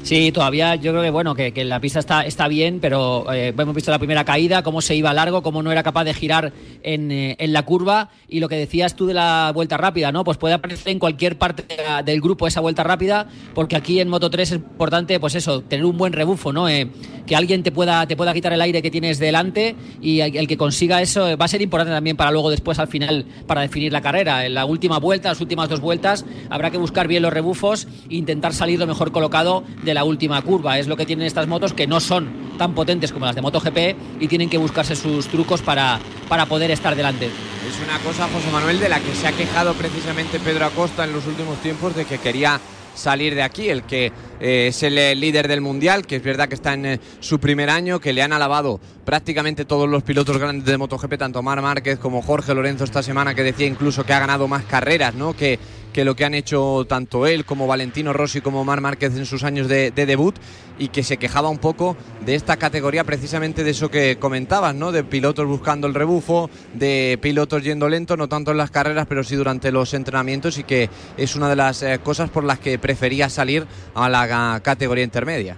Sí, 0.03 0.31
todavía 0.31 0.75
yo 0.75 0.91
creo 0.91 1.03
que 1.03 1.11
bueno 1.11 1.35
que, 1.35 1.53
que 1.53 1.63
la 1.63 1.79
pista 1.79 1.99
está, 1.99 2.21
está 2.21 2.47
bien, 2.47 2.79
pero 2.81 3.31
eh, 3.31 3.53
hemos 3.55 3.75
visto 3.75 3.91
la 3.91 3.99
primera 3.99 4.25
caída, 4.25 4.63
cómo 4.63 4.81
se 4.81 4.95
iba 4.95 5.13
largo, 5.13 5.43
cómo 5.43 5.61
no 5.61 5.71
era 5.71 5.83
capaz 5.83 6.03
de 6.05 6.13
girar 6.13 6.51
en, 6.81 7.11
eh, 7.11 7.35
en, 7.39 7.53
la 7.53 7.63
curva 7.63 8.09
y 8.27 8.39
lo 8.39 8.49
que 8.49 8.55
decías 8.55 8.95
tú 8.95 9.05
de 9.05 9.13
la 9.13 9.51
vuelta 9.53 9.77
rápida, 9.77 10.11
¿no? 10.11 10.23
Pues 10.23 10.37
puede 10.37 10.55
aparecer 10.55 10.91
en 10.91 10.99
cualquier 10.99 11.37
parte 11.37 11.63
de 11.63 11.83
la, 11.83 12.01
del 12.01 12.19
grupo 12.19 12.47
esa 12.47 12.61
vuelta 12.61 12.83
rápida, 12.83 13.27
porque 13.53 13.75
aquí 13.75 13.99
en 13.99 14.09
Moto 14.09 14.29
3 14.31 14.51
es 14.51 14.57
importante, 14.57 15.19
pues 15.19 15.35
eso, 15.35 15.61
tener 15.61 15.85
un 15.85 15.97
buen 15.97 16.13
rebufo, 16.13 16.51
¿no? 16.51 16.67
Eh, 16.67 16.89
que 17.27 17.35
alguien 17.35 17.61
te 17.61 17.71
pueda, 17.71 18.05
te 18.07 18.17
pueda 18.17 18.33
quitar 18.33 18.51
el 18.53 18.61
aire 18.61 18.81
que 18.81 18.89
tienes 18.89 19.19
delante 19.19 19.75
y 20.01 20.21
el 20.21 20.47
que 20.47 20.57
consiga 20.57 21.01
eso 21.01 21.37
va 21.37 21.45
a 21.45 21.47
ser 21.47 21.61
importante 21.61 21.93
también 21.93 22.17
para 22.17 22.31
luego 22.31 22.49
después 22.49 22.79
al 22.79 22.87
final 22.87 23.25
para 23.45 23.61
definir 23.61 23.93
la 23.93 24.01
carrera. 24.01 24.45
En 24.45 24.55
la 24.55 24.65
última 24.65 24.97
vuelta, 24.97 25.29
las 25.29 25.39
últimas 25.41 25.69
dos 25.69 25.79
vueltas, 25.79 26.25
habrá 26.49 26.71
que 26.71 26.77
buscar 26.77 27.07
bien 27.07 27.21
los 27.21 27.31
rebufos 27.31 27.87
e 28.09 28.15
intentar 28.15 28.53
salir 28.53 28.79
lo 28.79 28.87
mejor 28.87 29.11
colocado 29.11 29.63
de 29.83 29.90
la 29.93 30.03
última 30.03 30.41
curva. 30.41 30.79
Es 30.79 30.87
lo 30.87 30.97
que 30.97 31.05
tienen 31.05 31.27
estas 31.27 31.47
motos 31.47 31.73
que 31.73 31.87
no 31.87 31.99
son 31.99 32.51
tan 32.57 32.73
potentes 32.73 33.11
como 33.11 33.25
las 33.25 33.35
de 33.35 33.41
MotoGP 33.41 33.77
y 34.19 34.27
tienen 34.27 34.49
que 34.49 34.57
buscarse 34.57 34.95
sus 34.95 35.27
trucos 35.27 35.61
para, 35.61 35.99
para 36.29 36.45
poder 36.45 36.71
estar 36.71 36.95
delante. 36.95 37.25
Es 37.25 37.87
una 37.87 37.99
cosa, 37.99 38.27
José 38.27 38.51
Manuel, 38.51 38.79
de 38.79 38.89
la 38.89 38.99
que 38.99 39.13
se 39.13 39.27
ha 39.27 39.31
quejado 39.31 39.73
precisamente 39.73 40.39
Pedro 40.39 40.65
Acosta 40.65 41.03
en 41.03 41.13
los 41.13 41.25
últimos 41.27 41.57
tiempos 41.61 41.95
de 41.95 42.05
que 42.05 42.17
quería 42.17 42.59
salir 42.95 43.35
de 43.35 43.43
aquí, 43.43 43.69
el 43.69 43.83
que 43.83 44.11
eh, 44.39 44.67
es 44.67 44.83
el 44.83 44.95
líder 45.19 45.47
del 45.47 45.61
mundial, 45.61 46.05
que 46.05 46.17
es 46.17 46.23
verdad 46.23 46.47
que 46.47 46.55
está 46.55 46.73
en 46.73 46.85
eh, 46.85 46.99
su 47.19 47.39
primer 47.39 47.69
año, 47.69 47.99
que 47.99 48.13
le 48.13 48.21
han 48.21 48.33
alabado 48.33 48.79
prácticamente 49.05 49.65
todos 49.65 49.89
los 49.89 50.03
pilotos 50.03 50.37
grandes 50.37 50.65
de 50.65 50.77
MotoGP, 50.77 51.17
tanto 51.17 51.41
Mar 51.41 51.61
Márquez 51.61 51.99
como 51.99 52.21
Jorge 52.21 52.53
Lorenzo 52.53 52.83
esta 52.83 53.03
semana, 53.03 53.33
que 53.33 53.43
decía 53.43 53.67
incluso 53.67 54.03
que 54.03 54.13
ha 54.13 54.19
ganado 54.19 54.47
más 54.47 54.63
carreras, 54.63 55.15
¿no? 55.15 55.33
Que, 55.33 55.59
que 55.91 56.05
lo 56.05 56.15
que 56.15 56.25
han 56.25 56.33
hecho 56.33 56.85
tanto 56.87 57.27
él 57.27 57.45
como 57.45 57.67
Valentino 57.67 58.13
Rossi 58.13 58.41
como 58.41 58.63
Mar 58.63 58.81
Márquez 58.81 59.15
en 59.17 59.25
sus 59.25 59.43
años 59.43 59.67
de, 59.67 59.91
de, 59.91 60.05
debut 60.05 60.35
y 60.79 60.87
que 60.89 61.03
se 61.03 61.17
quejaba 61.17 61.49
un 61.49 61.57
poco 61.57 61.95
de 62.25 62.35
esta 62.35 62.57
categoría 62.57 63.03
precisamente 63.03 63.63
de 63.63 63.71
eso 63.71 63.89
que 63.89 64.17
comentabas, 64.17 64.73
¿no? 64.73 64.91
De 64.91 65.03
pilotos 65.03 65.47
buscando 65.47 65.87
el 65.87 65.93
rebufo, 65.93 66.49
de 66.73 67.19
pilotos 67.21 67.63
yendo 67.63 67.89
lento, 67.89 68.17
no 68.17 68.27
tanto 68.27 68.51
en 68.51 68.57
las 68.57 68.71
carreras, 68.71 69.05
pero 69.07 69.23
sí 69.23 69.35
durante 69.35 69.71
los 69.71 69.93
entrenamientos 69.93 70.57
y 70.57 70.63
que 70.63 70.89
es 71.17 71.35
una 71.35 71.49
de 71.49 71.55
las 71.55 71.83
eh, 71.83 71.99
cosas 72.03 72.29
por 72.29 72.43
las 72.43 72.59
que 72.59 72.79
prefería 72.79 73.29
salir 73.29 73.65
a 73.93 74.09
la 74.09 74.59
categoría 74.63 75.03
intermedia. 75.03 75.57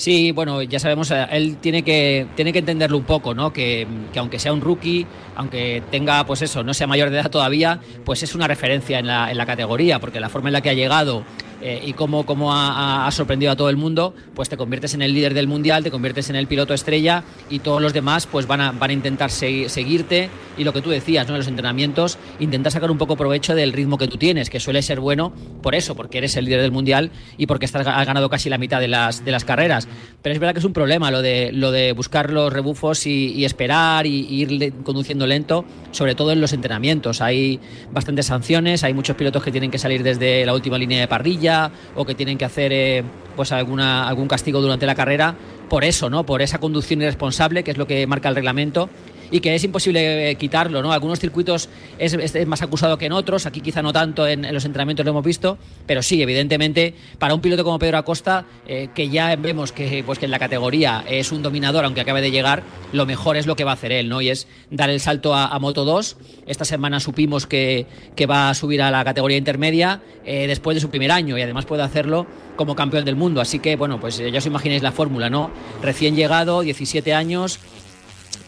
Sí, 0.00 0.32
bueno, 0.32 0.62
ya 0.62 0.78
sabemos, 0.78 1.10
eh, 1.10 1.26
él 1.30 1.58
tiene 1.58 1.82
que, 1.82 2.26
tiene 2.34 2.54
que 2.54 2.60
entenderlo 2.60 2.96
un 2.96 3.04
poco, 3.04 3.34
¿no? 3.34 3.52
Que, 3.52 3.86
que, 4.14 4.18
aunque 4.18 4.38
sea 4.38 4.50
un 4.50 4.62
rookie, 4.62 5.06
aunque 5.36 5.82
tenga, 5.90 6.24
pues 6.24 6.40
eso, 6.40 6.62
no 6.62 6.72
sea 6.72 6.86
mayor 6.86 7.10
de 7.10 7.18
edad 7.18 7.30
todavía, 7.30 7.80
pues 8.02 8.22
es 8.22 8.34
una 8.34 8.48
referencia 8.48 8.98
en 8.98 9.06
la, 9.06 9.30
en 9.30 9.36
la 9.36 9.44
categoría, 9.44 9.98
porque 9.98 10.18
la 10.18 10.30
forma 10.30 10.48
en 10.48 10.54
la 10.54 10.62
que 10.62 10.70
ha 10.70 10.72
llegado 10.72 11.22
eh, 11.62 11.82
y 11.84 11.92
cómo, 11.92 12.24
cómo 12.24 12.54
ha, 12.54 13.08
sorprendido 13.10 13.52
a 13.52 13.56
todo 13.56 13.68
el 13.68 13.76
mundo, 13.76 14.14
pues 14.34 14.48
te 14.48 14.56
conviertes 14.56 14.94
en 14.94 15.02
el 15.02 15.12
líder 15.12 15.34
del 15.34 15.46
mundial, 15.46 15.82
te 15.82 15.90
conviertes 15.90 16.30
en 16.30 16.36
el 16.36 16.46
piloto 16.46 16.72
estrella 16.72 17.22
y 17.50 17.58
todos 17.58 17.82
los 17.82 17.92
demás 17.92 18.26
pues 18.26 18.46
van 18.46 18.60
a, 18.60 18.72
van 18.72 18.90
a 18.90 18.92
intentar 18.92 19.30
segui 19.30 19.68
seguirte 19.68 20.30
y 20.56 20.64
lo 20.64 20.72
que 20.72 20.80
tú 20.80 20.90
decías, 20.90 21.26
¿no? 21.26 21.34
En 21.34 21.40
los 21.40 21.48
entrenamientos, 21.48 22.18
intentar 22.38 22.72
sacar 22.72 22.90
un 22.90 22.98
poco 22.98 23.16
provecho 23.16 23.54
del 23.54 23.72
ritmo 23.72 23.98
que 23.98 24.08
tú 24.08 24.16
tienes, 24.16 24.48
que 24.48 24.60
suele 24.60 24.80
ser 24.82 25.00
bueno 25.00 25.32
por 25.62 25.74
eso, 25.74 25.94
porque 25.94 26.18
eres 26.18 26.36
el 26.36 26.46
líder 26.46 26.62
del 26.62 26.72
mundial 26.72 27.10
y 27.36 27.46
porque 27.46 27.66
has 27.66 27.72
ganado 27.72 28.30
casi 28.30 28.48
la 28.48 28.58
mitad 28.58 28.80
de 28.80 28.88
las, 28.88 29.24
de 29.24 29.32
las 29.32 29.44
carreras. 29.44 29.88
Pero 30.22 30.32
es 30.32 30.40
verdad 30.40 30.54
que 30.54 30.60
es 30.60 30.64
un 30.64 30.72
problema 30.72 31.10
lo 31.10 31.20
de, 31.20 31.50
lo 31.52 31.72
de 31.72 31.92
buscar 31.92 32.30
los 32.30 32.52
rebufos 32.52 33.06
y, 33.06 33.32
y 33.32 33.44
esperar 33.44 34.06
y, 34.06 34.26
y 34.28 34.42
ir 34.42 34.72
conduciendo 34.82 35.26
lento, 35.26 35.64
sobre 35.90 36.14
todo 36.14 36.32
en 36.32 36.40
los 36.40 36.52
entrenamientos. 36.52 37.20
Hay 37.20 37.60
bastantes 37.92 38.26
sanciones, 38.26 38.84
hay 38.84 38.94
muchos 38.94 39.16
pilotos 39.16 39.42
que 39.42 39.50
tienen 39.50 39.70
que 39.70 39.78
salir 39.78 40.02
desde 40.02 40.46
la 40.46 40.54
última 40.54 40.78
línea 40.78 41.00
de 41.00 41.08
parrilla 41.08 41.49
o 41.94 42.04
que 42.04 42.14
tienen 42.14 42.38
que 42.38 42.44
hacer 42.44 42.72
eh, 42.72 43.02
pues 43.36 43.52
alguna, 43.52 44.08
algún 44.08 44.28
castigo 44.28 44.60
durante 44.60 44.86
la 44.86 44.94
carrera 44.94 45.34
por 45.70 45.84
eso, 45.84 46.10
¿no? 46.10 46.26
Por 46.26 46.42
esa 46.42 46.58
conducción 46.58 47.00
irresponsable, 47.00 47.62
que 47.62 47.70
es 47.70 47.78
lo 47.78 47.86
que 47.86 48.06
marca 48.06 48.28
el 48.28 48.34
reglamento. 48.34 48.90
Y 49.30 49.40
que 49.40 49.54
es 49.54 49.64
imposible 49.64 50.30
eh, 50.30 50.34
quitarlo, 50.36 50.82
¿no? 50.82 50.92
Algunos 50.92 51.18
circuitos 51.18 51.68
es, 51.98 52.46
más 52.46 52.62
acusado 52.62 52.98
que 52.98 53.06
en 53.06 53.12
otros, 53.12 53.46
aquí 53.46 53.60
quizá 53.60 53.82
no 53.82 53.92
tanto 53.92 54.26
en, 54.26 54.52
los 54.52 54.64
entrenamientos 54.64 55.04
lo 55.04 55.10
hemos 55.10 55.24
visto, 55.24 55.58
pero 55.86 56.02
sí, 56.02 56.22
evidentemente, 56.22 56.94
para 57.18 57.34
un 57.34 57.40
piloto 57.40 57.64
como 57.64 57.78
Pedro 57.78 57.98
Acosta, 57.98 58.44
eh, 58.66 58.88
que 58.94 59.08
ya 59.08 59.34
vemos 59.36 59.72
que, 59.72 60.02
pues, 60.04 60.18
que 60.18 60.24
en 60.24 60.30
la 60.30 60.38
categoría 60.38 61.04
es 61.08 61.32
un 61.32 61.42
dominador, 61.42 61.84
aunque 61.84 62.00
acabe 62.00 62.20
de 62.20 62.30
llegar, 62.30 62.62
lo 62.92 63.06
mejor 63.06 63.36
es 63.36 63.46
lo 63.46 63.56
que 63.56 63.64
va 63.64 63.72
a 63.72 63.74
hacer 63.74 63.92
él, 63.92 64.08
¿no? 64.08 64.20
Y 64.20 64.30
es 64.30 64.46
dar 64.70 64.90
el 64.90 65.00
salto 65.00 65.34
a, 65.34 65.46
a 65.46 65.58
Moto 65.58 65.84
2. 65.84 66.16
Esta 66.46 66.64
semana 66.64 67.00
supimos 67.00 67.46
que, 67.46 67.86
que, 68.16 68.26
va 68.26 68.50
a 68.50 68.54
subir 68.54 68.82
a 68.82 68.90
la 68.90 69.04
categoría 69.04 69.36
intermedia 69.36 70.00
eh, 70.24 70.46
después 70.46 70.74
de 70.74 70.80
su 70.80 70.90
primer 70.90 71.10
año 71.10 71.38
y 71.38 71.42
además 71.42 71.64
puede 71.64 71.82
hacerlo 71.82 72.26
como 72.56 72.74
campeón 72.74 73.04
del 73.04 73.16
mundo. 73.16 73.40
Así 73.40 73.58
que, 73.58 73.76
bueno, 73.76 74.00
pues 74.00 74.18
ya 74.18 74.38
os 74.38 74.46
imagináis 74.46 74.82
la 74.82 74.92
fórmula, 74.92 75.30
¿no? 75.30 75.50
Recién 75.82 76.14
llegado, 76.14 76.60
17 76.60 77.14
años, 77.14 77.58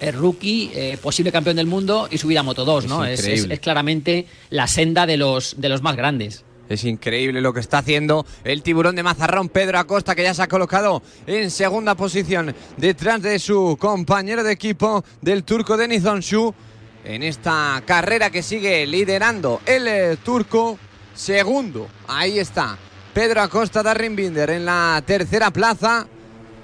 es 0.02 0.14
rookie, 0.14 0.70
eh, 0.74 0.98
posible 1.00 1.30
campeón 1.30 1.56
del 1.56 1.66
mundo 1.66 2.08
y 2.10 2.18
subir 2.18 2.38
a 2.38 2.42
Moto 2.42 2.64
2, 2.64 2.86
¿no? 2.86 3.04
Es, 3.04 3.24
es, 3.24 3.46
es, 3.48 3.60
claramente 3.60 4.26
la 4.50 4.66
senda 4.66 5.06
de 5.06 5.16
los, 5.16 5.54
de 5.58 5.68
los 5.68 5.80
más 5.80 5.96
grandes. 5.96 6.44
Es 6.68 6.84
increíble 6.84 7.40
lo 7.40 7.52
que 7.52 7.60
está 7.60 7.78
haciendo 7.78 8.26
el 8.44 8.62
tiburón 8.62 8.96
de 8.96 9.02
Mazarrón, 9.02 9.48
Pedro 9.48 9.78
Acosta, 9.78 10.14
que 10.14 10.22
ya 10.22 10.34
se 10.34 10.42
ha 10.42 10.48
colocado 10.48 11.02
en 11.26 11.50
segunda 11.50 11.94
posición 11.94 12.54
detrás 12.76 13.22
de 13.22 13.38
su 13.38 13.76
compañero 13.78 14.42
de 14.42 14.52
equipo 14.52 15.04
del 15.20 15.44
turco 15.44 15.76
Denis 15.76 16.02
en 17.04 17.22
esta 17.22 17.82
carrera 17.84 18.30
que 18.30 18.42
sigue 18.42 18.86
liderando 18.86 19.60
el 19.66 19.86
eh, 19.86 20.16
turco. 20.24 20.78
Segundo, 21.14 21.88
ahí 22.08 22.38
está 22.38 22.78
Pedro 23.12 23.42
Acosta, 23.42 23.82
Darren 23.82 24.16
Binder 24.16 24.48
en 24.50 24.64
la 24.64 25.02
tercera 25.04 25.50
plaza 25.50 26.06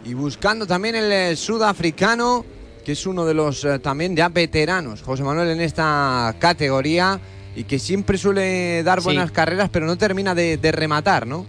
y 0.04 0.14
buscando 0.14 0.66
también 0.66 0.95
el 0.95 1.12
eh, 1.12 1.37
sudafricano 1.37 2.47
que 2.88 2.92
es 2.92 3.04
uno 3.04 3.26
de 3.26 3.35
los 3.35 3.66
eh, 3.66 3.78
también 3.80 4.16
ya 4.16 4.30
veteranos, 4.30 5.02
José 5.02 5.23
Manuel, 5.23 5.50
en 5.50 5.61
esta 5.61 6.35
categoría 6.38 7.21
y 7.54 7.64
que 7.64 7.78
siempre 7.78 8.16
suele 8.16 8.83
dar 8.83 9.02
buenas 9.02 9.28
Sí. 9.28 9.35
carreras, 9.35 9.68
pero 9.68 9.85
no 9.85 9.99
termina 9.99 10.35
de, 10.35 10.57
de 10.57 10.73
rematar, 10.73 11.26
¿no? 11.26 11.45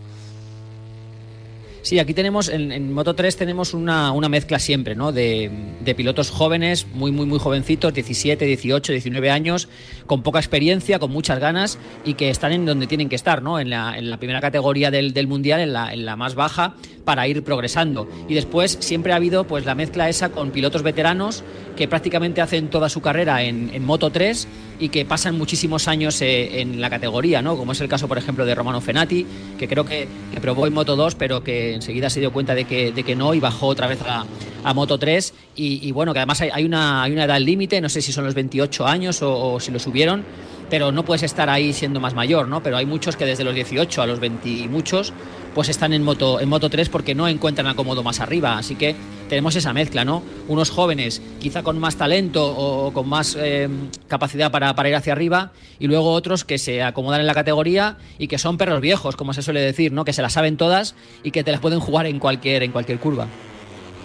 Sí, 1.82 1.98
aquí 1.98 2.14
tenemos, 2.14 2.50
en, 2.50 2.72
en 2.72 2.92
Moto 2.94 3.16
3 3.16 3.38
tenemos 3.38 3.74
una, 3.74 4.12
una 4.12 4.28
mezcla 4.28 4.60
siempre, 4.60 4.96
¿no? 4.96 5.12
De, 5.12 5.50
de 5.80 5.96
pilotos 5.96 6.30
jóvenes, 6.30 6.86
muy, 6.94 7.12
muy, 7.12 7.26
muy 7.26 7.40
jovencitos, 7.40 7.94
17, 7.94 8.46
18, 8.46 8.92
19 8.92 9.32
años, 9.32 9.70
con 10.06 10.22
poca 10.22 10.40
experiencia, 10.40 11.00
con 11.00 11.12
muchas 11.12 11.40
ganas 11.40 11.80
y 12.04 12.16
que 12.16 12.30
están 12.30 12.52
en 12.52 12.66
donde 12.66 12.86
tienen 12.88 13.08
que 13.08 13.16
estar, 13.16 13.42
¿no? 13.42 13.60
En 13.60 13.70
la, 13.70 13.98
en 13.98 14.10
la 14.10 14.18
primera 14.18 14.42
categoría 14.42 14.92
del, 14.92 15.14
del 15.14 15.28
mundial, 15.28 15.62
en 15.62 15.74
la, 15.74 15.94
en 15.94 16.06
la 16.06 16.16
más 16.16 16.36
baja, 16.36 16.76
para 17.06 17.28
ir 17.28 17.44
progresando. 17.44 18.08
Y 18.28 18.34
después 18.34 18.78
siempre 18.82 19.14
ha 19.14 19.16
habido 19.16 19.46
pues 19.46 19.66
la 19.66 19.74
mezcla 19.74 20.10
esa 20.10 20.30
con 20.30 20.52
pilotos 20.52 20.84
veteranos 20.84 21.44
que 21.80 21.88
prácticamente 21.88 22.42
hacen 22.42 22.68
toda 22.68 22.90
su 22.90 23.00
carrera 23.00 23.42
en, 23.42 23.86
Moto 23.86 24.10
3 24.10 24.50
y 24.82 24.90
que 24.90 25.06
pasan 25.06 25.38
muchísimos 25.38 25.88
años 25.88 26.22
eh, 26.22 26.60
en 26.60 26.82
la 26.82 26.90
categoría, 26.90 27.42
¿no? 27.42 27.56
Como 27.56 27.72
es 27.72 27.80
el 27.80 27.88
caso, 27.88 28.06
por 28.06 28.18
ejemplo, 28.18 28.46
de 28.46 28.54
Romano 28.54 28.82
Fenati, 28.82 29.26
que 29.58 29.66
creo 29.70 29.86
que, 29.86 30.06
que 30.34 30.42
probó 30.42 30.68
en 30.68 30.74
Moto 30.74 30.98
2, 30.98 31.16
pero 31.16 31.42
que 31.42 31.76
enseguida 31.76 32.10
se 32.10 32.20
dio 32.20 32.34
cuenta 32.34 32.54
de 32.54 32.66
que, 32.66 32.92
de 32.92 33.04
que 33.04 33.16
no 33.16 33.34
y 33.34 33.40
bajó 33.40 33.68
otra 33.68 33.88
vez 33.88 34.02
a, 34.02 34.26
a 34.62 34.74
Moto 34.74 35.00
3. 35.00 35.34
Y, 35.56 35.90
bueno, 35.94 36.12
que 36.12 36.20
además 36.20 36.42
hay, 36.42 36.50
hay, 36.52 36.66
una, 36.66 37.02
hay 37.02 37.14
una 37.14 37.24
edad 37.24 37.40
límite, 37.40 37.80
no 37.80 37.88
sé 37.88 38.02
si 38.02 38.12
son 38.12 38.26
los 38.26 38.34
28 38.34 38.86
años 38.86 39.22
o, 39.22 39.54
o 39.54 39.60
si 39.62 39.72
lo 39.72 39.80
subieron, 39.80 40.26
pero 40.70 40.92
no 40.92 41.04
puedes 41.04 41.24
estar 41.24 41.50
ahí 41.50 41.74
siendo 41.74 42.00
más 42.00 42.14
mayor, 42.14 42.48
¿no? 42.48 42.62
Pero 42.62 42.78
hay 42.78 42.86
muchos 42.86 43.16
que 43.16 43.26
desde 43.26 43.44
los 43.44 43.56
18 43.56 44.02
a 44.02 44.08
los 44.08 44.20
20 44.20 44.50
y 44.50 44.68
muchos 44.68 45.14
pues 45.54 45.68
están 45.70 45.94
en 45.94 46.04
moto 46.04 46.40
en 46.40 46.48
moto 46.48 46.70
3 46.70 46.90
porque 46.90 47.16
no 47.16 47.28
encuentran 47.28 47.68
acomodo 47.68 48.04
más 48.04 48.20
arriba, 48.20 48.58
así 48.58 48.76
que 48.76 48.96
tenemos 49.28 49.56
esa 49.56 49.74
mezcla, 49.74 50.06
¿no? 50.06 50.24
Unos 50.48 50.70
jóvenes 50.70 51.22
quizá 51.40 51.64
con 51.64 51.80
más 51.80 51.96
talento 51.96 52.46
o 52.46 52.94
con 52.94 53.10
más 53.10 53.36
eh, 53.40 53.68
capacidad 54.08 54.52
para, 54.52 54.76
para, 54.76 54.90
ir 54.90 54.96
hacia 54.96 55.14
arriba 55.14 55.52
y 55.80 55.88
luego 55.88 56.12
otros 56.12 56.46
que 56.46 56.58
se 56.58 56.84
acomodan 56.84 57.22
en 57.22 57.28
la 57.28 57.34
categoría 57.34 57.98
y 58.18 58.28
que 58.28 58.38
son 58.38 58.58
perros 58.58 58.82
viejos, 58.82 59.16
como 59.16 59.34
se 59.34 59.42
suele 59.42 59.62
decir, 59.62 59.92
¿no? 59.92 60.06
Que 60.06 60.14
se 60.14 60.22
las 60.22 60.34
saben 60.34 60.56
todas 60.58 60.96
y 61.24 61.32
que 61.32 61.44
te 61.44 61.52
las 61.52 61.60
pueden 61.60 61.80
jugar 61.80 62.06
en 62.06 62.20
cualquier 62.20 62.64
en 62.64 62.72
cualquier 62.72 63.00
curva. 63.00 63.28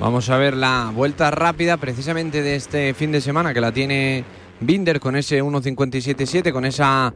Vamos 0.00 0.28
a 0.28 0.37
ver 0.38 0.56
la 0.56 0.90
vuelta 0.92 1.30
rápida 1.30 1.76
precisamente 1.76 2.42
de 2.42 2.56
este 2.56 2.94
fin 2.94 3.12
de 3.12 3.21
semana 3.21 3.54
que 3.54 3.61
la 3.61 3.71
tiene 3.71 4.25
Binder 4.66 5.00
con 5.00 5.16
ese 5.16 5.42
1.57.7, 5.42 6.52
con 6.52 6.64
esa 6.64 7.12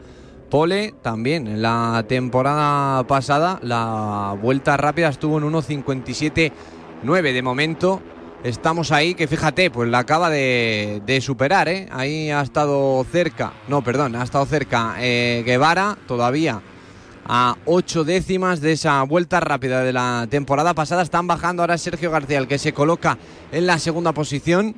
pole 0.50 0.94
también. 1.02 1.46
En 1.46 1.62
la 1.62 2.04
temporada 2.08 3.06
pasada 3.06 3.58
la 3.62 4.36
vuelta 4.40 4.76
rápida 4.76 5.08
estuvo 5.08 5.38
en 5.38 5.44
1.57.9. 5.44 7.32
De 7.32 7.42
momento 7.42 8.02
estamos 8.44 8.92
ahí 8.92 9.14
que 9.14 9.26
fíjate, 9.26 9.70
pues 9.70 9.88
la 9.88 10.00
acaba 10.00 10.30
de, 10.30 11.18
superar, 11.22 11.68
¿eh? 11.68 11.88
Ahí 11.90 12.30
ha 12.30 12.40
estado 12.40 13.04
cerca, 13.10 13.52
no, 13.68 13.82
perdón, 13.82 14.16
ha 14.16 14.24
estado 14.24 14.46
cerca 14.46 14.96
eh, 14.98 15.42
Guevara 15.44 15.98
todavía 16.06 16.62
a 17.30 17.56
ocho 17.66 18.04
décimas 18.04 18.62
de 18.62 18.72
esa 18.72 19.02
vuelta 19.02 19.38
rápida 19.38 19.84
de 19.84 19.92
la 19.92 20.26
temporada 20.30 20.72
pasada. 20.72 21.02
Están 21.02 21.26
bajando 21.26 21.62
ahora 21.62 21.76
Sergio 21.76 22.10
García, 22.10 22.38
el 22.38 22.48
que 22.48 22.58
se 22.58 22.72
coloca 22.72 23.18
en 23.52 23.66
la 23.66 23.78
segunda 23.78 24.12
posición 24.12 24.74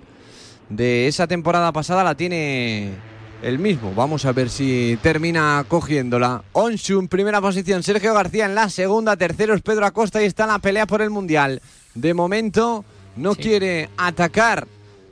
de 0.70 1.08
esa 1.08 1.26
temporada 1.26 1.72
pasada. 1.72 2.02
La 2.02 2.14
tiene 2.14 2.94
el 3.42 3.58
mismo. 3.58 3.92
Vamos 3.94 4.24
a 4.24 4.32
ver 4.32 4.48
si 4.48 4.98
termina 5.02 5.64
cogiéndola. 5.68 6.42
Onshu 6.52 6.98
en 6.98 7.08
primera 7.08 7.40
posición, 7.40 7.82
Sergio 7.82 8.14
García 8.14 8.46
en 8.46 8.54
la 8.54 8.68
segunda, 8.70 9.16
tercero 9.16 9.54
es 9.54 9.62
Pedro 9.62 9.86
Acosta 9.86 10.22
y 10.22 10.26
está 10.26 10.44
en 10.44 10.50
la 10.50 10.58
pelea 10.58 10.86
por 10.86 11.02
el 11.02 11.10
Mundial. 11.10 11.60
De 11.94 12.14
momento 12.14 12.84
no 13.16 13.34
sí. 13.34 13.42
quiere 13.42 13.90
atacar 13.96 14.66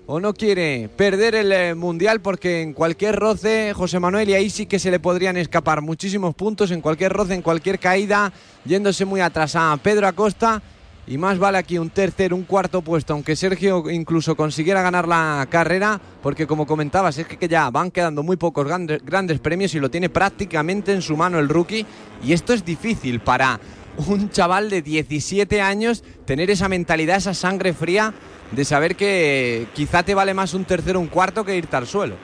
o 0.07 0.21
no 0.21 0.33
quiere 0.33 0.89
perder 0.97 1.35
el 1.35 1.53
eh, 1.53 1.75
Mundial 1.75 2.21
porque 2.21 2.63
en 2.63 2.73
cualquier 2.73 3.17
roce, 3.17 3.75
José 3.75 4.01
Manuel, 4.01 4.31
y 4.31 4.35
ahí 4.35 4.49
sí 4.49 4.65
que 4.65 4.79
se 4.79 4.91
le 4.91 5.01
podrían 5.01 5.37
escapar 5.37 5.83
muchísimos 5.83 6.35
puntos, 6.35 6.71
en 6.71 6.81
cualquier 6.81 7.13
roce, 7.13 7.35
en 7.35 7.43
cualquier 7.43 7.79
caída, 7.79 8.33
yéndose 8.65 9.05
muy 9.05 9.21
atrás 9.21 9.55
a 9.55 9.79
Pedro 9.83 10.07
Acosta. 10.07 10.63
Y 11.09 11.17
más 11.17 11.39
vale 11.39 11.57
aquí 11.57 11.79
un 11.79 11.89
tercer, 11.89 12.35
un 12.35 12.43
cuarto 12.43 12.83
puesto, 12.83 13.15
aunque 13.15 13.35
Sergio 13.35 13.89
incluso 13.91 14.37
consiguiera 14.37 14.83
ganar 14.83 15.09
la 15.09 15.47
carrera, 15.49 15.99
porque 16.23 16.47
como 16.47 16.67
comentabas, 16.67 17.17
es 17.17 17.27
que 17.27 17.49
ya 17.49 17.71
van 17.71 17.91
quedando 17.91 18.23
muy 18.23 18.37
pocos 18.37 18.67
grandes, 18.67 19.41
premios 19.41 19.75
y 19.75 19.81
lo 19.81 19.91
tiene 19.91 20.11
prácticamente 20.11 20.93
en 20.93 21.01
su 21.01 21.17
mano 21.17 21.39
el 21.39 21.49
rookie. 21.49 21.87
Y 22.23 22.35
esto 22.35 22.53
es 22.53 22.63
difícil 22.63 23.21
para 23.21 23.59
un 24.07 24.29
chaval 24.29 24.69
de 24.69 24.83
17 24.83 25.63
años 25.63 26.05
tener 26.27 26.51
esa 26.51 26.69
mentalidad, 26.69 27.17
esa 27.17 27.33
sangre 27.33 27.73
fría 27.73 28.13
de 28.53 28.67
saber 28.67 28.95
que 28.95 29.67
quizá 29.75 30.03
te 30.03 30.15
vale 30.15 30.35
más 30.35 30.53
un 30.53 30.67
tercero 30.67 31.01
un 31.01 31.07
cuarto 31.07 31.43
que 31.43 31.57
irte 31.57 31.75
al 31.75 31.87
suelo. 31.87 32.17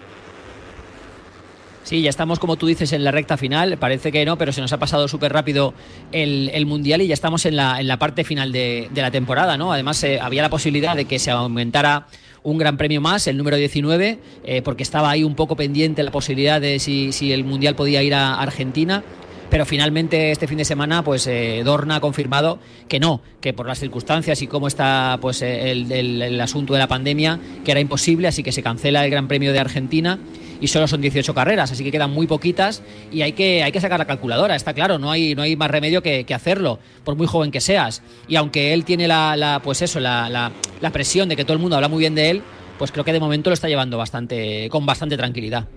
Sí, 1.85 2.01
ya 2.01 2.09
estamos, 2.09 2.39
como 2.39 2.57
tú 2.57 2.67
dices, 2.67 2.95
en 2.95 3.05
la 3.05 3.11
recta 3.11 3.37
final. 3.37 3.77
Parece 3.77 4.11
que 4.11 4.25
no, 4.25 4.39
pero 4.39 4.53
se 4.53 4.63
nos 4.63 4.73
ha 4.73 4.79
pasado 4.79 5.07
súper 5.07 5.35
rápido 5.35 5.75
el, 6.13 6.51
el, 6.55 6.65
Mundial 6.65 7.03
y 7.03 7.07
ya 7.07 7.15
estamos 7.15 7.45
en 7.45 7.57
la, 7.57 7.79
en 7.79 7.87
la 7.87 7.99
parte 7.99 8.25
final 8.25 8.53
de, 8.53 8.89
de 8.91 9.03
la 9.03 9.11
temporada, 9.11 9.59
¿no? 9.59 9.71
Además, 9.71 10.03
eh, 10.03 10.19
había 10.19 10.41
la 10.41 10.49
posibilidad 10.49 10.97
de 10.97 11.05
que 11.05 11.19
se 11.19 11.31
aumentara 11.31 12.07
un 12.43 12.57
gran 12.57 12.79
premio 12.79 13.03
más, 13.03 13.27
el 13.27 13.37
número 13.37 13.59
19, 13.59 14.19
eh, 14.45 14.63
porque 14.63 14.83
estaba 14.83 15.11
ahí 15.11 15.25
un 15.25 15.35
poco 15.35 15.57
pendiente 15.57 16.03
la 16.03 16.11
posibilidad 16.11 16.59
de 16.59 16.79
si, 16.79 17.13
si 17.13 17.33
el 17.33 17.45
Mundial 17.45 17.75
podía 17.77 18.03
ir 18.03 18.15
a 18.15 18.41
Argentina 18.41 19.05
pero 19.51 19.67
finalmente 19.67 20.33
este 20.33 20.49
fin 20.49 20.59
de 20.59 20.65
semana 20.65 21.05
pues 21.05 21.29
eh, 21.29 21.63
Dorna 21.65 21.97
ha 21.97 22.01
confirmado 22.01 22.59
que 22.89 22.99
no, 22.99 23.21
que 23.41 23.53
por 23.53 23.69
las 23.69 23.79
circunstancias 23.79 24.43
y 24.43 24.49
cómo 24.49 24.67
está 24.67 25.19
pues 25.21 25.43
el, 25.43 25.93
el, 25.93 26.23
el, 26.23 26.41
asunto 26.41 26.73
de 26.73 26.81
la 26.81 26.89
pandemia, 26.89 27.39
que 27.65 27.71
era 27.71 27.79
imposible, 27.79 28.27
así 28.27 28.43
que 28.43 28.51
se 28.51 28.65
cancela 28.65 29.05
el 29.05 29.13
Gran 29.13 29.29
Premio 29.29 29.53
de 29.53 29.61
Argentina 29.61 30.19
y 30.61 30.69
solo 30.69 30.87
son 30.87 31.01
18 31.01 31.35
carreras, 31.35 31.73
así 31.73 31.85
que 31.85 31.93
quedan 31.93 32.11
muy 32.11 32.27
poquitas 32.27 32.83
y 33.13 33.23
hay 33.23 33.33
que, 33.33 33.63
hay 33.63 33.73
que 33.73 33.81
sacar 33.81 33.99
la 33.99 34.07
calculadora, 34.07 34.57
está 34.57 34.73
claro, 34.75 34.99
no 34.99 35.11
hay, 35.11 35.35
no 35.35 35.43
hay 35.43 35.57
más 35.57 35.71
remedio 35.71 36.03
que, 36.03 36.27
hacerlo, 36.35 36.79
por 37.05 37.15
muy 37.17 37.27
joven 37.27 37.51
que 37.51 37.61
seas. 37.61 38.03
Y 38.29 38.37
aunque 38.37 38.73
él 38.73 38.85
tiene 38.85 39.07
la, 39.07 39.37
la 39.37 39.61
pues 39.63 39.83
eso, 39.83 40.01
la, 40.01 40.29
la, 40.29 40.51
la 40.81 40.91
presión 40.91 41.29
de 41.29 41.37
que 41.37 41.45
todo 41.45 41.55
el 41.55 41.61
mundo 41.61 41.77
habla 41.77 41.89
muy 41.89 42.01
bien 42.01 42.15
de 42.15 42.31
él, 42.31 42.43
pues 42.79 42.91
creo 42.91 43.05
que 43.05 43.13
de 43.13 43.21
momento 43.21 43.51
lo 43.51 43.55
está 43.55 43.69
llevando 43.69 43.99
bastante, 43.99 44.69
con 44.71 44.85
bastante 44.85 45.17
tranquilidad. 45.17 45.69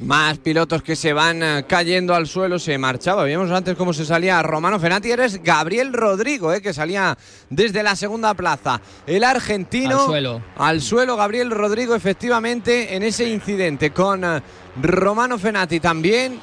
Más 0.00 0.38
pilotos 0.38 0.80
que 0.84 0.94
se 0.94 1.12
van 1.12 1.42
eh, 1.42 1.64
cayendo 1.66 2.14
al 2.14 2.28
suelo, 2.28 2.60
se 2.60 2.78
marchaba. 2.78 3.24
Vimos 3.24 3.50
antes 3.50 3.76
cómo 3.76 3.92
se 3.92 4.04
salía 4.04 4.40
Romano 4.44 4.78
Fenati. 4.78 5.10
Eres 5.10 5.42
Gabriel 5.42 5.92
Rodrigo, 5.92 6.52
eh, 6.52 6.62
que 6.62 6.72
salía 6.72 7.18
desde 7.50 7.82
la 7.82 7.96
segunda 7.96 8.32
plaza. 8.34 8.80
El 9.08 9.24
argentino. 9.24 9.98
Al 9.98 10.06
suelo. 10.06 10.42
Al 10.56 10.80
suelo, 10.82 11.16
Gabriel 11.16 11.50
Rodrigo, 11.50 11.96
efectivamente, 11.96 12.94
en 12.94 13.02
ese 13.02 13.28
incidente 13.28 13.90
con 13.90 14.22
eh, 14.22 14.40
Romano 14.80 15.36
Fenati 15.36 15.80
también. 15.80 16.38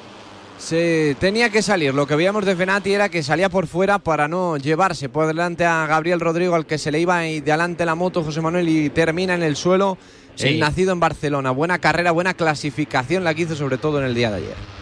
Se 0.58 1.16
tenía 1.18 1.48
que 1.48 1.62
salir. 1.62 1.94
Lo 1.94 2.06
que 2.06 2.16
veíamos 2.16 2.44
de 2.44 2.56
Fenati 2.56 2.92
era 2.92 3.08
que 3.08 3.22
salía 3.22 3.48
por 3.48 3.66
fuera 3.66 3.98
para 3.98 4.28
no 4.28 4.58
llevarse 4.58 5.08
por 5.08 5.26
delante 5.26 5.64
a 5.64 5.86
Gabriel 5.86 6.20
Rodrigo, 6.20 6.54
al 6.54 6.66
que 6.66 6.78
se 6.78 6.90
le 6.90 7.00
iba 7.00 7.26
y 7.26 7.40
de 7.40 7.52
adelante 7.52 7.84
la 7.84 7.94
moto 7.94 8.22
José 8.22 8.40
Manuel 8.40 8.68
y 8.68 8.90
termina 8.90 9.34
en 9.34 9.42
el 9.42 9.56
suelo. 9.56 9.96
Sí. 10.36 10.48
El 10.48 10.60
nacido 10.60 10.92
en 10.92 11.00
Barcelona. 11.00 11.50
Buena 11.50 11.78
carrera, 11.78 12.12
buena 12.12 12.34
clasificación 12.34 13.24
la 13.24 13.34
que 13.34 13.42
hizo 13.42 13.56
sobre 13.56 13.78
todo 13.78 13.98
en 13.98 14.04
el 14.06 14.14
día 14.14 14.30
de 14.30 14.36
ayer. 14.36 14.76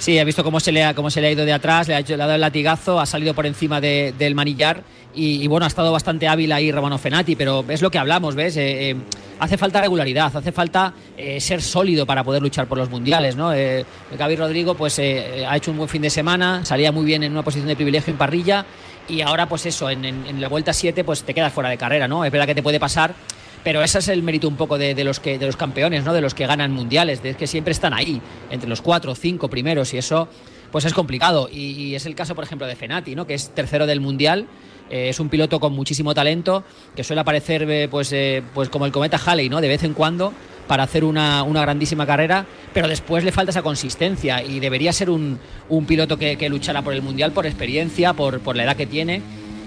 Sí, 0.00 0.18
ha 0.18 0.24
visto 0.24 0.42
cómo 0.42 0.60
se 0.60 0.72
le 0.72 0.82
ha, 0.82 0.94
cómo 0.94 1.10
se 1.10 1.20
le 1.20 1.26
ha 1.26 1.30
ido 1.30 1.44
de 1.44 1.52
atrás, 1.52 1.86
le 1.86 1.94
ha, 1.94 1.98
hecho, 1.98 2.16
le 2.16 2.22
ha 2.22 2.26
dado 2.26 2.36
el 2.36 2.40
latigazo, 2.40 2.98
ha 2.98 3.04
salido 3.04 3.34
por 3.34 3.44
encima 3.44 3.82
de, 3.82 4.14
del 4.18 4.34
manillar 4.34 4.82
y, 5.14 5.42
y, 5.42 5.46
bueno, 5.46 5.64
ha 5.64 5.68
estado 5.68 5.92
bastante 5.92 6.26
hábil 6.26 6.50
ahí 6.52 6.72
Romano 6.72 6.96
Fenati, 6.96 7.36
pero 7.36 7.66
es 7.68 7.82
lo 7.82 7.90
que 7.90 7.98
hablamos, 7.98 8.34
¿ves? 8.34 8.56
Eh, 8.56 8.92
eh, 8.92 8.96
hace 9.40 9.58
falta 9.58 9.82
regularidad, 9.82 10.34
hace 10.34 10.52
falta 10.52 10.94
eh, 11.18 11.38
ser 11.38 11.60
sólido 11.60 12.06
para 12.06 12.24
poder 12.24 12.40
luchar 12.40 12.66
por 12.66 12.78
los 12.78 12.88
mundiales, 12.88 13.36
¿no? 13.36 13.50
Gaby 13.50 14.36
Rodrigo 14.36 14.74
pues 14.74 14.98
ha 14.98 15.56
hecho 15.56 15.70
un 15.70 15.76
buen 15.76 15.88
fin 15.90 16.00
de 16.00 16.08
semana, 16.08 16.64
salía 16.64 16.92
muy 16.92 17.04
bien 17.04 17.22
en 17.22 17.32
una 17.32 17.42
posición 17.42 17.68
de 17.68 17.76
privilegio 17.76 18.10
en 18.10 18.16
parrilla 18.16 18.64
y 19.06 19.20
ahora 19.20 19.50
pues 19.50 19.66
eso, 19.66 19.90
en, 19.90 20.06
en, 20.06 20.26
en 20.26 20.40
la 20.40 20.48
vuelta 20.48 20.72
7 20.72 21.04
pues 21.04 21.24
te 21.24 21.34
quedas 21.34 21.52
fuera 21.52 21.68
de 21.68 21.76
carrera, 21.76 22.08
¿no? 22.08 22.24
Es 22.24 22.32
verdad 22.32 22.46
que 22.46 22.54
te 22.54 22.62
puede 22.62 22.80
pasar 22.80 23.14
pero 23.62 23.82
ese 23.82 23.98
es 23.98 24.08
el 24.08 24.22
mérito 24.22 24.48
un 24.48 24.56
poco 24.56 24.78
de, 24.78 24.94
los 25.04 25.20
que 25.20 25.38
de 25.38 25.46
los 25.46 25.56
campeones, 25.56 26.04
¿no? 26.04 26.12
De 26.12 26.20
los 26.20 26.34
que 26.34 26.46
ganan 26.46 26.72
mundiales, 26.72 27.22
de 27.22 27.34
que 27.34 27.46
siempre 27.46 27.72
están 27.72 27.92
ahí, 27.92 28.20
entre 28.50 28.68
los 28.68 28.82
cuatro 28.82 29.12
o 29.12 29.14
cinco 29.14 29.48
primeros, 29.48 29.92
y 29.94 29.98
eso 29.98 30.28
pues 30.70 30.84
es 30.84 30.94
complicado. 30.94 31.48
Y, 31.52 31.72
y, 31.72 31.94
es 31.94 32.06
el 32.06 32.14
caso, 32.14 32.34
por 32.34 32.44
ejemplo, 32.44 32.66
de 32.66 32.76
Fenati, 32.76 33.14
¿no? 33.14 33.26
Que 33.26 33.34
es 33.34 33.50
tercero 33.50 33.86
del 33.86 34.00
mundial. 34.00 34.46
Eh, 34.90 35.08
es 35.08 35.20
un 35.20 35.28
piloto 35.28 35.60
con 35.60 35.72
muchísimo 35.72 36.14
talento, 36.14 36.64
que 36.96 37.04
suele 37.04 37.20
aparecer 37.20 37.68
eh, 37.70 37.88
pues, 37.88 38.12
eh, 38.12 38.42
pues 38.52 38.68
como 38.68 38.86
el 38.86 38.92
cometa 38.92 39.20
Halley, 39.24 39.48
¿no? 39.48 39.60
De 39.60 39.68
vez 39.68 39.84
en 39.84 39.94
cuando 39.94 40.32
para 40.66 40.84
hacer 40.84 41.04
una, 41.04 41.42
una, 41.42 41.62
grandísima 41.62 42.06
carrera, 42.06 42.46
pero 42.72 42.86
después 42.86 43.24
le 43.24 43.32
falta 43.32 43.50
esa 43.50 43.62
consistencia 43.62 44.42
y 44.42 44.60
debería 44.60 44.92
ser 44.92 45.10
un, 45.10 45.38
un 45.68 45.84
piloto 45.84 46.16
que, 46.16 46.36
que, 46.36 46.48
luchara 46.48 46.82
por 46.82 46.92
el 46.92 47.02
mundial 47.02 47.32
por 47.32 47.44
experiencia, 47.44 48.12
por, 48.12 48.38
por 48.38 48.54
la 48.54 48.62
edad 48.62 48.76
que 48.76 48.86
tiene, 48.86 49.20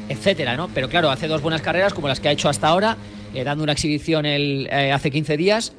etcétera, 0.07 0.55
¿no? 0.55 0.69
Pero 0.73 0.87
claro, 0.87 1.09
hace 1.09 1.27
dos 1.27 1.41
buenas 1.41 1.61
carreras 1.61 1.93
como 1.93 2.07
las 2.07 2.21
que 2.21 2.29
ha 2.29 2.31
hecho 2.31 2.47
hasta 2.47 2.69
ahora 2.69 2.97
eh, 3.33 3.43
dando 3.43 3.63
una 3.63 3.73
exhibición 3.73 4.25
el, 4.25 4.67
eh, 4.71 4.91
hace 4.91 5.11
15 5.11 5.37
días 5.37 5.73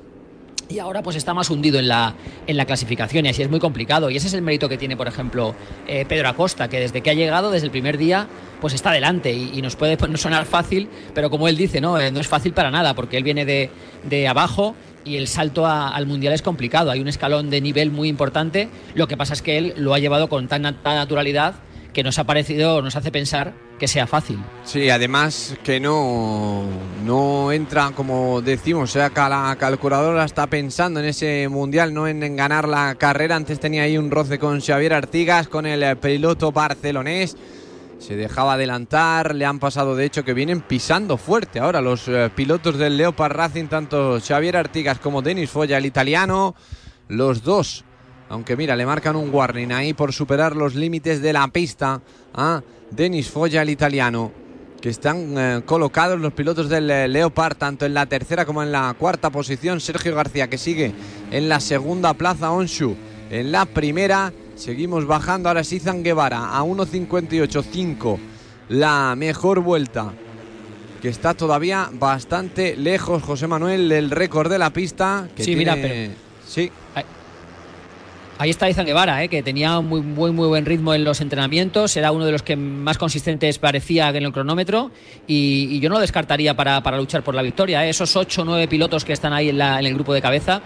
y 0.68 0.78
ahora 0.78 1.02
pues 1.02 1.16
está 1.16 1.34
más 1.34 1.50
hundido 1.50 1.78
en 1.78 1.88
la, 1.88 2.14
en 2.46 2.56
la 2.56 2.64
clasificación 2.64 3.26
y 3.26 3.28
así 3.28 3.42
es 3.42 3.50
muy 3.50 3.60
complicado. 3.60 4.10
Y 4.10 4.16
ese 4.16 4.28
es 4.28 4.34
el 4.34 4.42
mérito 4.42 4.68
que 4.68 4.78
tiene, 4.78 4.96
por 4.96 5.08
ejemplo, 5.08 5.54
eh, 5.86 6.04
Pedro 6.08 6.28
Acosta, 6.28 6.68
que 6.68 6.80
desde 6.80 7.02
que 7.02 7.10
ha 7.10 7.14
llegado, 7.14 7.50
desde 7.50 7.66
el 7.66 7.70
primer 7.70 7.98
día, 7.98 8.28
pues 8.60 8.74
está 8.74 8.90
adelante 8.90 9.32
y, 9.32 9.60
nos 9.62 9.76
puede 9.76 9.96
no 10.08 10.16
sonar 10.16 10.46
fácil, 10.46 10.88
pero 11.14 11.30
como 11.30 11.48
él 11.48 11.56
dice, 11.56 11.80
no, 11.80 11.98
eh, 11.98 12.10
no 12.10 12.20
es 12.20 12.28
fácil 12.28 12.52
para 12.52 12.70
nada, 12.70 12.94
porque 12.94 13.16
él 13.16 13.24
viene 13.24 13.44
de, 13.44 13.70
de 14.04 14.28
abajo 14.28 14.74
y 15.04 15.16
el 15.16 15.28
salto 15.28 15.66
al 15.66 16.06
mundial 16.06 16.32
es 16.32 16.40
complicado. 16.40 16.90
Hay 16.90 17.00
un 17.00 17.08
escalón 17.08 17.50
de 17.50 17.60
nivel 17.60 17.90
muy 17.90 18.08
importante. 18.08 18.70
Lo 18.94 19.06
que 19.06 19.18
pasa 19.18 19.34
es 19.34 19.42
que 19.42 19.58
él 19.58 19.74
lo 19.76 19.92
ha 19.92 19.98
llevado 19.98 20.30
con 20.30 20.48
tan, 20.48 20.62
tan 20.62 20.94
naturalidad 20.96 21.56
que 21.92 22.02
nos 22.02 22.18
ha 22.18 22.24
parecido, 22.24 22.80
nos 22.80 22.96
hace 22.96 23.12
pensar 23.12 23.52
que 23.78 23.88
sea 23.88 24.06
fácil. 24.06 24.38
Sí, 24.64 24.88
además 24.90 25.56
que 25.64 25.80
no, 25.80 26.64
no 27.04 27.52
entra, 27.52 27.90
como 27.94 28.40
decimos, 28.40 28.90
o 28.90 28.92
sea, 28.92 29.10
que 29.10 29.20
la 29.20 29.56
calculadora 29.58 30.24
está 30.24 30.46
pensando 30.46 31.00
en 31.00 31.06
ese 31.06 31.48
mundial, 31.48 31.92
no 31.92 32.06
en, 32.06 32.22
en, 32.22 32.36
ganar 32.36 32.68
la 32.68 32.94
carrera. 32.94 33.36
Antes 33.36 33.60
tenía 33.60 33.82
ahí 33.82 33.98
un 33.98 34.10
roce 34.10 34.38
con 34.38 34.60
Xavier 34.60 34.94
Artigas, 34.94 35.48
con 35.48 35.66
el 35.66 35.96
piloto 35.98 36.52
barcelonés. 36.52 37.36
Se 37.98 38.16
dejaba 38.16 38.54
adelantar, 38.54 39.34
le 39.34 39.46
han 39.46 39.58
pasado 39.58 39.96
de 39.96 40.04
hecho 40.04 40.24
que 40.24 40.34
vienen 40.34 40.60
pisando 40.60 41.16
fuerte 41.16 41.58
ahora 41.58 41.80
los 41.80 42.06
eh, 42.08 42.30
pilotos 42.34 42.76
del 42.76 42.96
Leopard 42.96 43.32
Racing, 43.32 43.66
tanto 43.66 44.20
Xavier 44.20 44.56
Artigas 44.56 44.98
como 44.98 45.22
Denis 45.22 45.48
Foya, 45.48 45.78
el 45.78 45.86
italiano, 45.86 46.54
los 47.08 47.42
dos 47.42 47.84
aunque 48.28 48.56
mira, 48.56 48.74
le 48.74 48.86
marcan 48.86 49.16
un 49.16 49.32
warning 49.32 49.72
ahí 49.72 49.94
por 49.94 50.12
superar 50.12 50.56
los 50.56 50.74
límites 50.74 51.20
de 51.20 51.32
la 51.32 51.46
pista 51.48 52.00
a 52.34 52.62
Denis 52.90 53.30
Foya, 53.30 53.62
el 53.62 53.70
italiano, 53.70 54.32
que 54.80 54.88
están 54.88 55.38
eh, 55.38 55.62
colocados 55.64 56.20
los 56.20 56.32
pilotos 56.32 56.68
del 56.68 56.90
eh, 56.90 57.08
Leopard, 57.08 57.56
tanto 57.56 57.86
en 57.86 57.94
la 57.94 58.06
tercera 58.06 58.44
como 58.44 58.62
en 58.62 58.70
la 58.70 58.94
cuarta 58.98 59.30
posición. 59.30 59.80
Sergio 59.80 60.14
García, 60.14 60.48
que 60.48 60.58
sigue 60.58 60.92
en 61.30 61.48
la 61.48 61.60
segunda 61.60 62.14
plaza, 62.14 62.52
Onshu 62.52 62.96
en 63.30 63.52
la 63.52 63.64
primera. 63.64 64.32
Seguimos 64.56 65.06
bajando, 65.06 65.48
ahora 65.48 65.64
sí 65.64 65.80
Zan 65.80 66.02
Guevara 66.02 66.56
a 66.56 66.62
1.58.5, 66.62 68.18
la 68.68 69.14
mejor 69.16 69.60
vuelta. 69.60 70.12
Que 71.02 71.08
está 71.08 71.34
todavía 71.34 71.90
bastante 71.92 72.76
lejos, 72.76 73.22
José 73.22 73.46
Manuel, 73.46 73.88
del 73.88 74.10
récord 74.10 74.50
de 74.50 74.58
la 74.58 74.70
pista. 74.70 75.28
Que 75.36 75.44
sí, 75.44 75.54
tiene... 75.54 75.58
mira, 75.58 75.74
pero. 75.74 76.12
Sí. 76.46 76.70
Ahí 78.44 78.50
está 78.50 78.68
Izan 78.68 78.84
Guevara, 78.84 79.24
¿eh? 79.24 79.30
que 79.30 79.42
tenía 79.42 79.80
muy, 79.80 80.02
muy, 80.02 80.30
muy 80.30 80.46
buen 80.48 80.66
ritmo 80.66 80.92
en 80.92 81.02
los 81.02 81.22
entrenamientos, 81.22 81.96
era 81.96 82.12
uno 82.12 82.26
de 82.26 82.32
los 82.32 82.42
que 82.42 82.56
más 82.56 82.98
consistentes 82.98 83.58
parecía 83.58 84.10
en 84.10 84.16
el 84.16 84.32
cronómetro 84.32 84.90
y, 85.26 85.80
yo 85.80 85.88
no 85.88 85.94
lo 85.94 86.02
descartaría 86.02 86.54
para, 86.54 86.82
para 86.82 86.98
luchar 86.98 87.22
por 87.22 87.34
la 87.34 87.40
victoria. 87.40 87.86
¿eh? 87.86 87.88
Esos 87.88 88.14
8 88.14 88.42
o 88.42 88.44
9 88.44 88.68
pilotos 88.68 89.06
que 89.06 89.14
están 89.14 89.32
ahí 89.32 89.48
en, 89.48 89.56
la, 89.56 89.80
en, 89.80 89.86
el 89.86 89.94
grupo 89.94 90.12
de 90.12 90.20
cabeza 90.20 90.60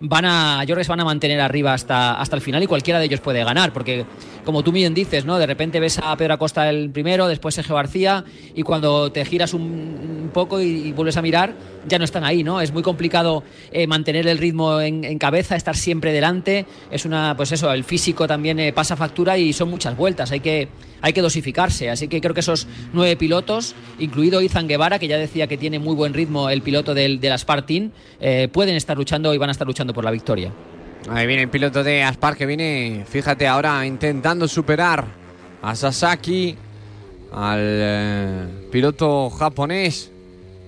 van 0.00 0.24
a, 0.24 0.64
yo 0.64 0.74
creo 0.74 0.78
que 0.78 0.84
se 0.84 0.90
van 0.90 1.00
a 1.00 1.04
mantener 1.04 1.40
arriba 1.40 1.74
hasta, 1.74 2.20
hasta 2.20 2.36
el 2.36 2.42
final 2.42 2.62
y 2.62 2.66
cualquiera 2.66 2.98
de 2.98 3.06
ellos 3.06 3.20
puede 3.20 3.44
ganar, 3.44 3.72
porque 3.72 4.04
como 4.44 4.62
tú 4.62 4.72
bien 4.72 4.94
dices, 4.94 5.24
¿no? 5.24 5.38
de 5.38 5.46
repente 5.46 5.80
ves 5.80 5.98
a 5.98 6.16
Pedro 6.16 6.34
Acosta 6.34 6.68
el 6.70 6.90
primero, 6.90 7.28
después 7.28 7.54
Sergio 7.54 7.74
García 7.74 8.24
y 8.54 8.62
cuando 8.62 9.12
te 9.12 9.24
giras 9.24 9.54
un, 9.54 9.62
un 9.62 10.30
poco 10.32 10.60
y, 10.60 10.88
y, 10.88 10.92
vuelves 10.92 11.16
a 11.16 11.22
mirar, 11.22 11.54
ya 11.86 11.98
no 11.98 12.04
están 12.04 12.24
ahí, 12.24 12.42
¿no? 12.42 12.60
Es 12.60 12.72
muy 12.72 12.82
complicado 12.82 13.42
eh, 13.72 13.86
mantener 13.86 14.26
el 14.26 14.38
ritmo 14.38 14.80
en, 14.80 15.04
en, 15.04 15.18
cabeza, 15.18 15.56
estar 15.56 15.76
siempre 15.76 16.12
delante. 16.12 16.66
Es 16.90 17.04
una, 17.04 17.36
pues 17.36 17.52
eso, 17.52 17.72
el 17.72 17.84
físico 17.84 18.26
también 18.26 18.58
eh, 18.60 18.72
pasa 18.72 18.96
factura 18.96 19.38
y 19.38 19.52
son 19.52 19.70
muchas 19.70 19.96
vueltas. 19.96 20.30
Hay 20.30 20.40
que, 20.40 20.68
hay 21.00 21.12
que 21.12 21.22
dosificarse. 21.22 21.90
Así 21.90 22.08
que 22.08 22.20
creo 22.20 22.34
que 22.34 22.40
esos 22.40 22.66
nueve 22.92 23.16
pilotos, 23.16 23.74
incluido 23.98 24.40
Izan 24.40 24.68
Guevara, 24.68 24.98
que 24.98 25.08
ya 25.08 25.16
decía 25.16 25.46
que 25.46 25.56
tiene 25.56 25.78
muy 25.78 25.94
buen 25.94 26.14
ritmo 26.14 26.50
el 26.50 26.62
piloto 26.62 26.94
del, 26.94 27.20
de 27.20 27.28
la 27.28 27.38
Spartin, 27.38 27.92
eh, 28.20 28.48
pueden 28.52 28.76
estar 28.76 28.96
luchando 28.96 29.32
y 29.34 29.38
van 29.38 29.48
a 29.48 29.52
estar 29.52 29.66
luchando 29.66 29.89
por 29.92 30.04
la 30.04 30.10
victoria. 30.10 30.52
Ahí 31.08 31.26
viene 31.26 31.42
el 31.42 31.48
piloto 31.48 31.82
de 31.82 32.02
Aspar 32.02 32.36
que 32.36 32.46
viene, 32.46 33.04
fíjate 33.08 33.46
ahora, 33.46 33.86
intentando 33.86 34.46
superar 34.46 35.06
a 35.62 35.74
Sasaki, 35.74 36.56
al 37.32 37.60
eh, 37.60 38.46
piloto 38.70 39.30
japonés. 39.30 40.10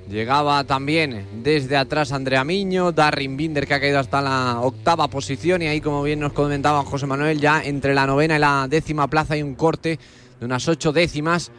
Llegaba 0.08 0.64
también 0.64 1.26
desde 1.42 1.76
atrás 1.76 2.12
Andrea 2.12 2.44
Miño, 2.44 2.92
Darrin 2.92 3.36
Binder 3.36 3.66
que 3.66 3.74
ha 3.74 3.80
caído 3.80 3.98
hasta 3.98 4.20
la 4.20 4.58
octava 4.60 5.08
posición 5.08 5.62
y 5.62 5.66
ahí 5.68 5.80
como 5.80 6.02
bien 6.02 6.20
nos 6.20 6.32
comentaba 6.32 6.84
José 6.84 7.06
Manuel 7.06 7.40
ya 7.40 7.62
entre 7.62 7.94
la 7.94 8.06
novena 8.06 8.36
y 8.36 8.40
la 8.40 8.66
décima 8.68 9.06
plaza 9.06 9.34
hay 9.34 9.42
un 9.42 9.54
corte 9.54 9.98
de 10.40 10.44
unas 10.44 10.66
ocho 10.66 10.92
décimas 10.92 11.52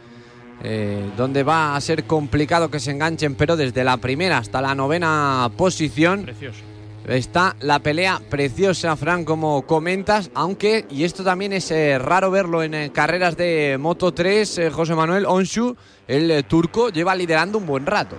eh, 0.62 1.10
donde 1.16 1.42
va 1.42 1.74
a 1.74 1.80
ser 1.80 2.04
complicado 2.04 2.70
que 2.70 2.80
se 2.80 2.90
enganchen 2.90 3.34
pero 3.34 3.56
desde 3.56 3.82
la 3.82 3.96
primera 3.96 4.38
hasta 4.38 4.60
la 4.60 4.74
novena 4.74 5.50
posición 5.56 6.24
Precioso. 6.24 6.73
Está 7.06 7.54
la 7.60 7.80
pelea 7.80 8.20
preciosa 8.30 8.96
Fran 8.96 9.24
como 9.24 9.66
comentas 9.66 10.30
aunque 10.34 10.86
y 10.90 11.04
esto 11.04 11.22
también 11.22 11.52
es 11.52 11.70
eh, 11.70 11.98
raro 11.98 12.30
verlo 12.30 12.62
en 12.62 12.74
eh, 12.74 12.90
carreras 12.92 13.36
de 13.36 13.76
Moto 13.78 14.12
3 14.12 14.58
eh, 14.58 14.70
José 14.70 14.94
Manuel 14.94 15.26
Onshu 15.26 15.76
el 16.08 16.44
turco 16.46 16.88
lleva 16.88 17.14
liderando 17.14 17.58
un 17.58 17.66
buen 17.66 17.86
rato 17.86 18.16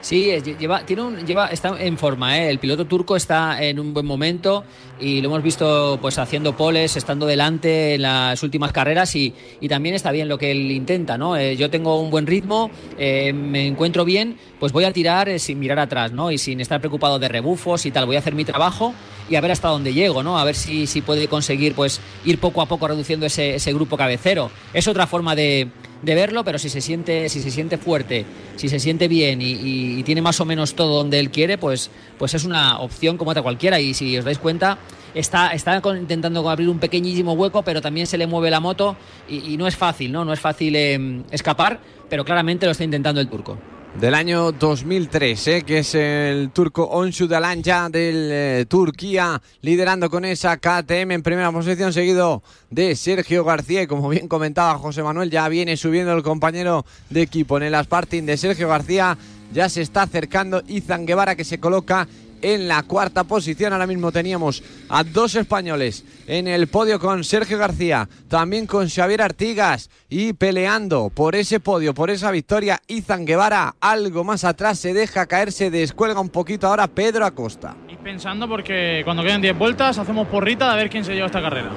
Sí, 0.00 0.32
lleva, 0.58 0.86
tiene 0.86 1.02
un, 1.02 1.26
lleva, 1.26 1.48
está 1.48 1.78
en 1.78 1.98
forma, 1.98 2.38
¿eh? 2.38 2.48
el 2.48 2.58
piloto 2.58 2.86
turco 2.86 3.16
está 3.16 3.62
en 3.62 3.78
un 3.78 3.92
buen 3.92 4.06
momento 4.06 4.64
y 4.98 5.20
lo 5.20 5.28
hemos 5.28 5.42
visto 5.42 5.98
pues 6.00 6.18
haciendo 6.18 6.56
poles, 6.56 6.96
estando 6.96 7.26
delante 7.26 7.94
en 7.94 8.02
las 8.02 8.42
últimas 8.42 8.72
carreras 8.72 9.14
y, 9.14 9.34
y 9.60 9.68
también 9.68 9.94
está 9.94 10.10
bien 10.10 10.28
lo 10.28 10.38
que 10.38 10.52
él 10.52 10.70
intenta, 10.70 11.18
¿no? 11.18 11.36
Eh, 11.36 11.56
yo 11.56 11.68
tengo 11.68 12.00
un 12.00 12.10
buen 12.10 12.26
ritmo, 12.26 12.70
eh, 12.98 13.32
me 13.34 13.66
encuentro 13.66 14.06
bien, 14.06 14.38
pues 14.58 14.72
voy 14.72 14.84
a 14.84 14.92
tirar 14.92 15.28
eh, 15.28 15.38
sin 15.38 15.58
mirar 15.58 15.78
atrás, 15.78 16.12
¿no? 16.12 16.30
Y 16.30 16.38
sin 16.38 16.60
estar 16.60 16.80
preocupado 16.80 17.18
de 17.18 17.28
rebufos 17.28 17.84
y 17.84 17.90
tal, 17.90 18.06
voy 18.06 18.16
a 18.16 18.20
hacer 18.20 18.34
mi 18.34 18.46
trabajo 18.46 18.94
y 19.28 19.36
a 19.36 19.40
ver 19.42 19.52
hasta 19.52 19.68
dónde 19.68 19.92
llego, 19.92 20.22
¿no? 20.22 20.38
A 20.38 20.44
ver 20.44 20.54
si, 20.54 20.86
si 20.86 21.02
puede 21.02 21.28
conseguir 21.28 21.74
pues 21.74 22.00
ir 22.24 22.38
poco 22.38 22.62
a 22.62 22.66
poco 22.66 22.88
reduciendo 22.88 23.26
ese, 23.26 23.56
ese 23.56 23.72
grupo 23.74 23.98
cabecero. 23.98 24.50
Es 24.72 24.88
otra 24.88 25.06
forma 25.06 25.34
de, 25.34 25.68
de 26.02 26.14
verlo, 26.14 26.44
pero 26.44 26.58
si 26.58 26.68
se 26.68 26.80
siente, 26.80 27.28
si 27.28 27.40
se 27.40 27.50
siente 27.50 27.76
fuerte, 27.78 28.24
si 28.56 28.68
se 28.68 28.78
siente 28.78 29.08
bien 29.08 29.40
y, 29.42 30.02
tiene 30.02 30.22
más 30.22 30.40
o 30.40 30.44
menos 30.44 30.74
todo 30.74 30.96
donde 30.96 31.18
él 31.18 31.30
quiere, 31.30 31.58
pues, 31.58 31.90
pues 32.18 32.34
es 32.34 32.44
una 32.44 32.78
opción 32.80 33.16
como 33.16 33.30
otra 33.30 33.42
cualquiera. 33.42 33.78
Y 33.80 33.94
si 33.94 34.16
os 34.16 34.24
dais 34.24 34.38
cuenta, 34.38 34.78
está, 35.14 35.52
está 35.52 35.80
intentando 35.98 36.48
abrir 36.48 36.68
un 36.68 36.78
pequeñísimo 36.78 37.34
hueco, 37.34 37.62
pero 37.62 37.80
también 37.80 38.06
se 38.06 38.18
le 38.18 38.26
mueve 38.26 38.50
la 38.50 38.60
moto 38.60 38.96
y, 39.28 39.56
no 39.56 39.66
es 39.66 39.76
fácil, 39.76 40.12
¿no? 40.12 40.24
No 40.24 40.32
es 40.32 40.40
fácil 40.40 40.74
eh, 40.74 41.22
escapar, 41.30 41.80
pero 42.08 42.24
claramente 42.24 42.66
lo 42.66 42.72
está 42.72 42.84
intentando 42.84 43.20
el 43.20 43.28
turco 43.28 43.58
del 43.98 44.14
año 44.14 44.52
2003, 44.52 45.48
¿eh? 45.48 45.62
que 45.62 45.78
es 45.78 45.94
el 45.94 46.50
turco 46.52 46.84
Onshu 46.84 47.26
Dalanja 47.26 47.88
del 47.88 48.28
eh, 48.32 48.66
Turquía, 48.68 49.42
liderando 49.62 50.08
con 50.08 50.24
esa 50.24 50.56
KTM 50.56 51.10
en 51.12 51.22
primera 51.22 51.50
posición, 51.50 51.92
seguido 51.92 52.42
de 52.70 52.94
Sergio 52.96 53.44
García. 53.44 53.82
Y 53.82 53.86
como 53.86 54.08
bien 54.08 54.28
comentaba 54.28 54.78
José 54.78 55.02
Manuel, 55.02 55.30
ya 55.30 55.48
viene 55.48 55.76
subiendo 55.76 56.12
el 56.12 56.22
compañero 56.22 56.84
de 57.10 57.22
equipo 57.22 57.56
en 57.56 57.64
el 57.64 57.74
Aspartin 57.74 58.26
de 58.26 58.36
Sergio 58.36 58.68
García. 58.68 59.18
Ya 59.52 59.68
se 59.68 59.82
está 59.82 60.02
acercando 60.02 60.62
Izan 60.68 61.06
Guevara, 61.06 61.34
que 61.34 61.44
se 61.44 61.58
coloca 61.58 62.06
en 62.42 62.68
la 62.68 62.82
cuarta 62.82 63.24
posición. 63.24 63.72
Ahora 63.72 63.86
mismo 63.86 64.12
teníamos 64.12 64.62
a 64.88 65.04
dos 65.04 65.34
españoles 65.34 66.04
en 66.26 66.48
el 66.48 66.68
podio 66.68 66.98
con 66.98 67.24
Sergio 67.24 67.58
García, 67.58 68.08
también 68.28 68.66
con 68.66 68.88
Xavier 68.88 69.22
Artigas 69.22 69.90
y 70.08 70.32
peleando 70.32 71.10
por 71.10 71.34
ese 71.34 71.60
podio, 71.60 71.94
por 71.94 72.10
esa 72.10 72.30
victoria. 72.30 72.80
Izan 72.86 73.24
Guevara 73.24 73.74
algo 73.80 74.24
más 74.24 74.44
atrás 74.44 74.78
se 74.78 74.94
deja 74.94 75.26
caer, 75.26 75.52
se 75.52 75.70
descuelga 75.70 76.20
un 76.20 76.28
poquito 76.28 76.66
ahora 76.66 76.86
Pedro 76.86 77.24
Acosta. 77.24 77.76
Y 77.88 77.96
pensando 77.96 78.48
porque 78.48 79.02
cuando 79.04 79.22
queden 79.22 79.42
10 79.42 79.58
vueltas 79.58 79.98
hacemos 79.98 80.28
porrita 80.28 80.70
de 80.70 80.76
ver 80.76 80.90
quién 80.90 81.04
se 81.04 81.14
lleva 81.14 81.26
esta 81.26 81.42
carrera. 81.42 81.70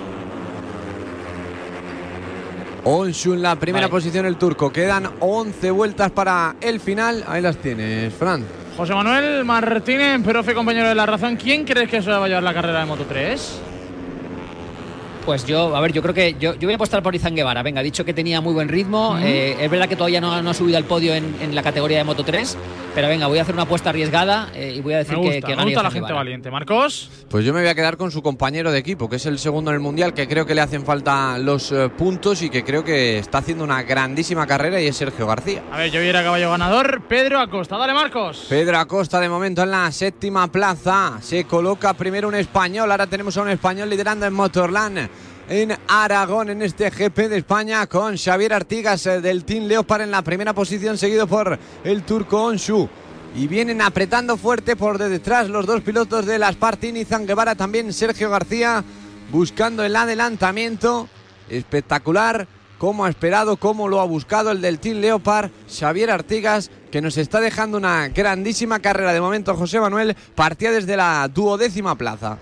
Onshu 2.86 3.34
en 3.34 3.42
la 3.42 3.56
primera 3.56 3.88
posición 3.88 4.26
el 4.26 4.36
turco. 4.36 4.72
Quedan 4.72 5.10
11 5.22 5.72
vueltas 5.72 6.12
para 6.12 6.56
el 6.60 6.82
final. 6.82 7.24
Ahí 7.28 7.42
las 7.42 7.58
tienes, 7.58 8.14
Fran. 8.14 8.44
José 8.76 8.96
Manuel 8.96 9.46
Martínez, 9.46 10.24
profe 10.24 10.56
compañero 10.56 10.90
de 10.90 10.96
la 10.96 11.06
razón, 11.06 11.36
¿quién 11.36 11.64
crees 11.64 11.88
que 11.90 12.02
se 12.02 12.10
va 12.10 12.26
a 12.26 12.28
llevar 12.28 12.42
la 12.42 12.56
carrera 12.56 12.80
de 12.80 12.86
Moto 12.86 13.06
3? 13.08 13.62
Pues 15.28 15.46
yo, 15.46 15.76
a 15.76 15.80
ver, 15.80 15.94
yo 15.94 16.02
creo 16.02 16.14
que 16.14 16.36
yo, 16.40 16.56
yo 16.56 16.68
voy 16.68 16.74
a 16.74 16.76
apostar 16.76 17.04
por 17.04 17.14
Izan 17.14 17.36
Guevara. 17.36 17.62
Venga, 17.64 17.80
ha 17.80 17.84
dicho 17.84 18.04
que 18.04 18.14
tenía 18.14 18.42
muy 18.42 18.54
buen 18.54 18.68
ritmo. 18.68 19.18
Eh, 19.20 19.56
es 19.60 19.70
verdad 19.70 19.88
que 19.88 19.96
todavía 19.96 20.20
no, 20.20 20.34
ha 20.34 20.54
subido 20.54 20.78
al 20.78 20.84
podio 20.86 21.14
en, 21.14 21.56
la 21.56 21.62
categoría 21.62 22.00
de 22.00 22.04
Moto 22.04 22.24
3, 22.26 22.58
pero 22.94 23.08
venga, 23.08 23.28
voy 23.28 23.40
a 23.40 23.42
hacer 23.42 23.56
una 23.56 23.64
apuesta 23.64 23.90
arriesgada 23.90 24.52
eh, 24.54 24.74
y 24.76 24.82
voy 24.82 24.94
a 24.94 25.00
decir 25.00 25.18
que, 25.20 25.42
que 25.42 25.56
me 25.56 25.64
gusta 25.66 25.84
la 25.84 25.92
gente 25.92 26.14
valiente. 26.14 26.52
Marcos. 26.52 27.10
Pues 27.30 27.46
yo 27.46 27.54
me 27.54 27.62
voy 27.62 27.70
a 27.70 27.76
quedar 27.76 27.98
con 27.98 28.12
su 28.12 28.22
compañero 28.22 28.72
de 28.72 28.80
equipo, 28.80 29.10
que 29.10 29.16
es 29.16 29.26
el 29.26 29.40
segundo 29.40 29.72
en 29.72 29.76
el 29.76 29.82
mundial, 29.82 30.14
que 30.14 30.28
creo 30.28 30.46
que 30.46 30.54
le 30.54 30.62
hacen 30.62 30.86
falta 30.86 31.38
los 31.38 31.72
eh, 31.72 31.90
puntos 31.90 32.42
y 32.42 32.50
que 32.50 32.64
creo 32.64 32.84
que 32.84 33.18
está 33.18 33.40
haciendo 33.40 33.64
una 33.64 33.82
grandísima 33.84 34.46
carrera 34.46 34.82
y 34.82 34.88
es 34.88 34.96
Sergio 34.96 35.26
García. 35.26 35.64
A 35.72 35.78
ver, 35.78 35.92
yo 35.92 36.00
a 36.18 36.24
caballo 36.24 36.52
ganador, 36.52 37.02
Pedro 37.08 37.40
Acosta. 37.40 37.78
Dale, 37.78 37.94
Marcos. 37.94 38.46
Pedro 38.50 38.78
Acosta 38.78 39.20
de 39.20 39.30
momento 39.30 39.64
en 39.64 39.72
la 39.72 39.92
séptima 39.92 40.52
plaza. 40.52 41.18
Se 41.22 41.46
coloca 41.46 41.94
primero 41.94 42.28
un 42.28 42.36
español. 42.36 42.92
Ahora 42.92 43.08
tenemos 43.08 43.36
a 43.38 43.42
un 43.42 43.50
español 43.50 43.90
liderando 43.90 44.26
en 44.26 44.34
Motorland 44.34 45.10
en 45.50 45.76
Aragón 45.88 46.50
en 46.50 46.62
este 46.62 46.90
GP 46.90 47.30
de 47.30 47.38
España 47.38 47.86
con 47.88 48.18
Xavier 48.18 48.54
Artigas 48.54 49.06
eh, 49.06 49.22
del 49.22 49.44
Team 49.44 49.66
Leopard 49.66 50.02
en 50.02 50.12
la 50.12 50.22
primera 50.22 50.54
posición 50.54 50.98
seguido 50.98 51.28
por 51.28 51.60
el 51.84 52.04
turco 52.04 52.44
Onshu. 52.44 52.90
Y 53.36 53.48
vienen 53.48 53.82
apretando 53.82 54.38
fuerte 54.38 54.76
por 54.76 54.98
detrás 54.98 55.50
los 55.50 55.66
dos 55.66 55.82
pilotos 55.82 56.26
de 56.26 56.38
las 56.38 56.54
Spartin 56.54 56.98
y 56.98 57.04
Guevara, 57.04 57.56
también 57.56 57.92
Sergio 57.92 58.30
García 58.30 58.84
buscando 59.32 59.84
el 59.84 59.96
adelantamiento. 59.96 61.10
Espectacular, 61.50 62.48
como 62.78 63.06
ha 63.06 63.10
esperado, 63.10 63.58
como 63.58 63.88
lo 63.88 64.02
ha 64.02 64.06
buscado 64.06 64.52
el 64.52 64.62
del 64.62 64.80
Team 64.80 64.98
Leopard, 64.98 65.50
Xavier 65.68 66.12
Artigas, 66.12 66.70
que 66.92 67.02
nos 67.02 67.18
está 67.18 67.42
dejando 67.42 67.78
una 67.78 68.08
grandísima 68.10 68.80
carrera 68.80 69.14
de 69.14 69.22
momento. 69.22 69.56
José 69.56 69.80
Manuel 69.80 70.16
partía 70.36 70.72
desde 70.72 70.96
la 70.96 71.28
duodécima 71.28 71.96
plaza. 71.96 72.38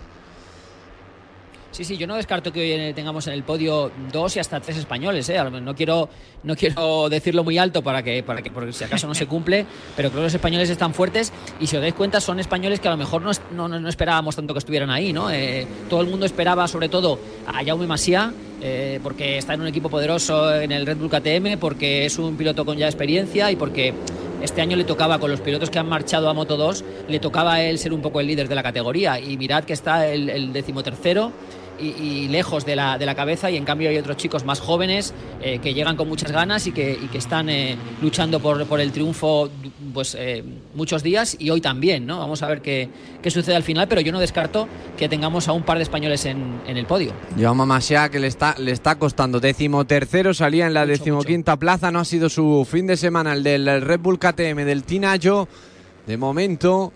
Sí, 1.71 1.85
sí, 1.85 1.95
yo 1.95 2.05
no 2.05 2.17
descarto 2.17 2.51
que 2.51 2.59
hoy 2.59 2.93
tengamos 2.93 3.27
en 3.27 3.33
el 3.33 3.43
podio 3.43 3.91
dos 4.11 4.35
y 4.35 4.39
hasta 4.39 4.59
tres 4.59 4.75
españoles. 4.75 5.29
¿eh? 5.29 5.41
No 5.61 5.73
quiero, 5.73 6.09
no 6.43 6.53
quiero 6.53 7.07
decirlo 7.07 7.45
muy 7.45 7.57
alto 7.57 7.81
para 7.81 8.03
que, 8.03 8.23
para 8.23 8.41
que, 8.41 8.51
porque 8.51 8.73
si 8.73 8.83
acaso 8.83 9.07
no 9.07 9.15
se 9.15 9.25
cumple, 9.25 9.65
pero 9.95 10.09
creo 10.09 10.19
que 10.19 10.25
los 10.25 10.33
españoles 10.33 10.69
están 10.69 10.93
fuertes 10.93 11.31
y 11.61 11.67
si 11.67 11.77
os 11.77 11.81
dais 11.81 11.93
cuenta 11.93 12.19
son 12.19 12.41
españoles 12.41 12.81
que 12.81 12.89
a 12.89 12.91
lo 12.91 12.97
mejor 12.97 13.21
no, 13.21 13.69
no, 13.69 13.87
esperábamos 13.87 14.35
tanto 14.35 14.53
que 14.53 14.57
estuvieran 14.57 14.89
ahí. 14.89 15.13
¿no? 15.13 15.31
Eh, 15.31 15.65
todo 15.89 16.01
el 16.01 16.07
mundo 16.07 16.25
esperaba 16.25 16.67
sobre 16.67 16.89
todo 16.89 17.17
a 17.47 17.63
Jaume 17.63 17.87
Masia, 17.87 18.33
eh, 18.61 18.99
porque 19.01 19.37
está 19.37 19.53
en 19.53 19.61
un 19.61 19.67
equipo 19.67 19.89
poderoso 19.89 20.53
en 20.53 20.73
el 20.73 20.85
Red 20.85 20.97
Bull 20.97 21.09
KTM, 21.09 21.57
porque 21.57 22.05
es 22.05 22.19
un 22.19 22.35
piloto 22.35 22.65
con 22.65 22.77
ya 22.77 22.87
experiencia 22.87 23.49
y 23.49 23.55
porque 23.55 23.93
este 24.41 24.59
año 24.59 24.75
le 24.75 24.83
tocaba 24.83 25.19
con 25.19 25.31
los 25.31 25.39
pilotos 25.39 25.69
que 25.69 25.79
han 25.79 25.87
marchado 25.87 26.29
a 26.29 26.33
Moto 26.33 26.57
2, 26.57 26.83
le 27.07 27.19
tocaba 27.19 27.53
a 27.53 27.63
él 27.63 27.77
ser 27.77 27.93
un 27.93 28.01
poco 28.01 28.19
el 28.19 28.27
líder 28.27 28.49
de 28.49 28.55
la 28.55 28.63
categoría. 28.63 29.19
Y 29.19 29.37
mirad 29.37 29.63
que 29.63 29.73
está 29.73 30.07
el 30.07 30.51
decimotercero 30.51 31.31
y, 31.81 32.27
lejos 32.27 32.65
de 32.65 32.75
la, 32.75 32.97
de 32.97 33.05
la, 33.05 33.15
cabeza 33.15 33.49
y 33.51 33.57
en 33.57 33.65
cambio 33.65 33.89
hay 33.89 33.97
otros 33.97 34.17
chicos 34.17 34.45
más 34.45 34.59
jóvenes 34.59 35.13
eh, 35.41 35.59
que 35.59 35.73
llegan 35.73 35.97
con 35.97 36.07
muchas 36.07 36.31
ganas 36.31 36.67
y 36.67 36.71
que, 36.71 36.91
y 36.91 37.07
que 37.07 37.17
están 37.17 37.49
eh, 37.49 37.77
luchando 38.01 38.39
por, 38.39 38.65
por, 38.67 38.79
el 38.79 38.91
triunfo 38.91 39.49
pues 39.93 40.15
eh, 40.17 40.43
muchos 40.75 41.03
días 41.03 41.35
y 41.39 41.49
hoy 41.49 41.61
también, 41.61 42.05
¿no? 42.05 42.19
Vamos 42.19 42.41
a 42.43 42.47
ver 42.47 42.61
qué, 42.61 42.89
qué, 43.21 43.31
sucede 43.31 43.55
al 43.55 43.63
final, 43.63 43.87
pero 43.87 44.01
yo 44.01 44.11
no 44.11 44.19
descarto 44.19 44.67
que 44.97 45.09
tengamos 45.09 45.47
a 45.47 45.53
un 45.53 45.63
par 45.63 45.77
de 45.77 45.83
españoles 45.83 46.25
en, 46.25 46.61
en 46.67 46.77
el 46.77 46.85
podio. 46.85 47.13
Joao 47.37 47.55
Masia 47.55 48.09
que 48.09 48.19
le 48.19 48.27
está, 48.27 48.55
le 48.57 48.71
está 48.71 48.97
costando 48.97 49.39
décimo 49.39 49.85
tercero, 49.85 50.33
salía 50.33 50.67
en 50.67 50.73
la 50.73 50.85
decimoquinta 50.85 51.57
plaza, 51.57 51.91
no 51.91 51.99
ha 51.99 52.05
sido 52.05 52.29
su 52.29 52.65
fin 52.69 52.87
de 52.87 52.97
semana 52.97 53.33
el 53.33 53.43
del 53.43 53.81
Red 53.81 53.99
Bull 53.99 54.19
KTM, 54.19 54.65
del 54.65 54.83
Tinayo. 54.83 55.47
De 56.07 56.17
momento 56.17 56.91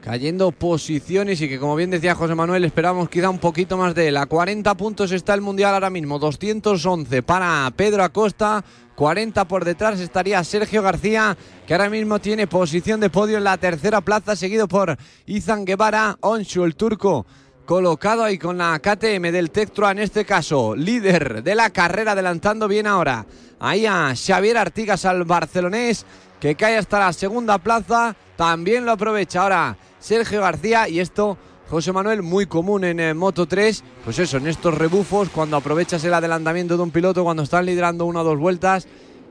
cayendo 0.00 0.50
posiciones 0.50 1.40
y 1.40 1.48
que 1.48 1.58
como 1.58 1.76
bien 1.76 1.90
decía 1.90 2.14
José 2.14 2.34
Manuel 2.34 2.64
esperamos 2.64 3.08
quizá 3.08 3.28
un 3.28 3.38
poquito 3.38 3.76
más 3.76 3.94
de 3.94 4.08
él. 4.08 4.16
A 4.16 4.26
40 4.26 4.74
puntos 4.74 5.12
está 5.12 5.34
el 5.34 5.40
Mundial 5.40 5.74
ahora 5.74 5.90
mismo, 5.90 6.18
211 6.18 7.22
para 7.22 7.70
Pedro 7.76 8.02
Acosta, 8.02 8.64
40 8.96 9.46
por 9.46 9.64
detrás 9.64 10.00
estaría 10.00 10.42
Sergio 10.44 10.82
García, 10.82 11.36
que 11.66 11.74
ahora 11.74 11.90
mismo 11.90 12.18
tiene 12.18 12.46
posición 12.46 13.00
de 13.00 13.10
podio 13.10 13.38
en 13.38 13.44
la 13.44 13.58
tercera 13.58 14.00
plaza, 14.00 14.36
seguido 14.36 14.68
por 14.68 14.96
Izan 15.26 15.64
Guevara, 15.64 16.16
Onshu 16.20 16.64
el 16.64 16.76
turco. 16.76 17.26
Colocado 17.66 18.24
ahí 18.24 18.36
con 18.36 18.58
la 18.58 18.76
KTM 18.80 19.30
del 19.30 19.52
Tectroa, 19.52 19.92
en 19.92 20.00
este 20.00 20.24
caso, 20.24 20.74
líder 20.74 21.44
de 21.44 21.54
la 21.54 21.70
carrera, 21.70 22.12
adelantando 22.12 22.66
bien 22.66 22.88
ahora. 22.88 23.24
Ahí 23.60 23.86
a 23.86 24.12
Xavier 24.16 24.58
Artigas 24.58 25.04
al 25.04 25.22
barcelonés, 25.22 26.04
que 26.40 26.56
cae 26.56 26.76
hasta 26.76 26.98
la 26.98 27.12
segunda 27.12 27.58
plaza. 27.58 28.16
También 28.36 28.84
lo 28.84 28.92
aprovecha 28.92 29.42
ahora 29.42 29.76
Sergio 30.00 30.40
García 30.40 30.88
y 30.88 30.98
esto 30.98 31.38
José 31.70 31.92
Manuel, 31.92 32.22
muy 32.22 32.46
común 32.46 32.82
en 32.82 32.98
eh, 32.98 33.14
Moto 33.14 33.46
3, 33.46 33.84
pues 34.04 34.18
eso, 34.18 34.38
en 34.38 34.48
estos 34.48 34.76
rebufos, 34.76 35.28
cuando 35.28 35.56
aprovechas 35.56 36.02
el 36.02 36.12
adelantamiento 36.12 36.76
de 36.76 36.82
un 36.82 36.90
piloto, 36.90 37.22
cuando 37.22 37.44
están 37.44 37.64
liderando 37.64 38.06
una 38.06 38.22
o 38.22 38.24
dos 38.24 38.38
vueltas 38.38 38.88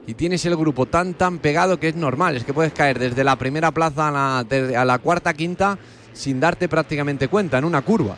y 0.07 0.13
tienes 0.13 0.45
el 0.45 0.55
grupo 0.55 0.85
tan 0.85 1.15
tan 1.15 1.39
pegado 1.39 1.81
que 1.81 1.89
es 1.89 1.95
normal, 1.95 2.37
es 2.37 2.45
que 2.45 2.53
puedes 2.53 2.71
caer 2.71 2.97
desde 2.97 3.25
la 3.25 3.35
primera 3.35 3.71
plaza 3.71 4.07
a 4.07 4.11
la, 4.11 4.39
a 4.39 4.85
la 4.85 4.99
cuarta, 4.99 5.33
quinta, 5.33 5.77
sin 6.13 6.39
darte 6.39 6.69
prácticamente 6.69 7.27
cuenta 7.27 7.57
en 7.57 7.65
una 7.65 7.81
curva. 7.81 8.15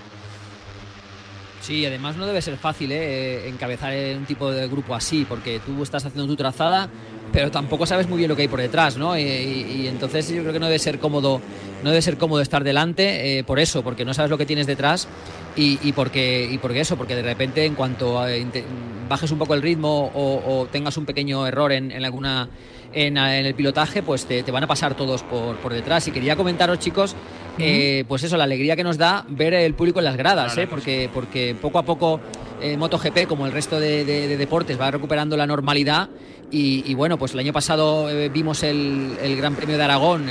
Sí, 1.61 1.85
además 1.85 2.17
no 2.17 2.25
debe 2.25 2.41
ser 2.41 2.57
fácil 2.57 2.91
¿eh? 2.91 3.47
encabezar 3.47 3.93
un 4.17 4.25
tipo 4.25 4.51
de 4.51 4.67
grupo 4.67 4.95
así, 4.95 5.25
porque 5.29 5.59
tú 5.63 5.83
estás 5.83 6.03
haciendo 6.03 6.27
tu 6.27 6.35
trazada, 6.35 6.89
pero 7.31 7.51
tampoco 7.51 7.85
sabes 7.85 8.09
muy 8.09 8.17
bien 8.17 8.29
lo 8.29 8.35
que 8.35 8.41
hay 8.41 8.47
por 8.47 8.59
detrás, 8.59 8.97
¿no? 8.97 9.17
Y, 9.17 9.87
entonces 9.87 10.27
yo 10.29 10.41
creo 10.41 10.53
que 10.53 10.59
no 10.59 10.65
debe 10.65 10.79
ser 10.79 10.97
cómodo, 10.97 11.39
no 11.83 11.89
debe 11.91 12.01
ser 12.01 12.17
cómodo 12.17 12.41
estar 12.41 12.63
delante 12.63 13.37
eh, 13.37 13.43
por 13.43 13.59
eso, 13.59 13.83
porque 13.83 14.03
no 14.05 14.13
sabes 14.15 14.31
lo 14.31 14.39
que 14.39 14.47
tienes 14.47 14.65
detrás 14.65 15.07
y, 15.55 15.91
porque 15.91 16.49
y 16.51 16.57
porque 16.57 16.81
eso, 16.81 16.97
porque 16.97 17.15
de 17.15 17.21
repente 17.21 17.63
en 17.63 17.75
cuanto 17.75 18.23
bajes 19.07 19.31
un 19.31 19.37
poco 19.37 19.53
el 19.53 19.61
ritmo 19.61 20.11
o, 20.15 20.67
tengas 20.71 20.97
un 20.97 21.05
pequeño 21.05 21.45
error 21.45 21.71
en, 21.71 21.91
alguna 22.03 22.49
en, 22.91 23.17
el 23.17 23.53
pilotaje, 23.53 24.01
pues 24.01 24.25
te, 24.25 24.41
van 24.51 24.63
a 24.63 24.67
pasar 24.67 24.95
todos 24.95 25.21
por, 25.21 25.57
por 25.57 25.73
detrás. 25.73 26.07
Y 26.07 26.11
quería 26.11 26.35
comentaros, 26.35 26.79
chicos, 26.79 27.15
eh, 27.57 28.05
pues 28.07 28.23
eso, 28.23 28.37
la 28.37 28.45
alegría 28.45 28.75
que 28.75 28.83
nos 28.83 28.97
da 28.97 29.25
ver 29.27 29.53
el 29.53 29.73
público 29.73 29.99
en 29.99 30.05
las 30.05 30.17
gradas, 30.17 30.57
¿eh? 30.57 30.67
porque, 30.67 31.09
porque 31.13 31.55
poco 31.59 31.79
a 31.79 31.83
poco 31.83 32.19
eh, 32.61 32.77
MotoGP, 32.77 33.27
como 33.27 33.45
el 33.45 33.51
resto 33.51 33.79
de, 33.79 34.05
deportes, 34.37 34.79
va 34.79 34.91
recuperando 34.91 35.35
la 35.37 35.47
normalidad. 35.47 36.09
Y, 36.53 36.93
bueno, 36.95 37.17
pues 37.17 37.33
el 37.33 37.39
año 37.39 37.53
pasado 37.53 38.09
eh, 38.09 38.27
vimos 38.27 38.63
el, 38.63 39.15
Gran 39.37 39.55
Premio 39.55 39.77
de 39.77 39.83
Aragón 39.83 40.25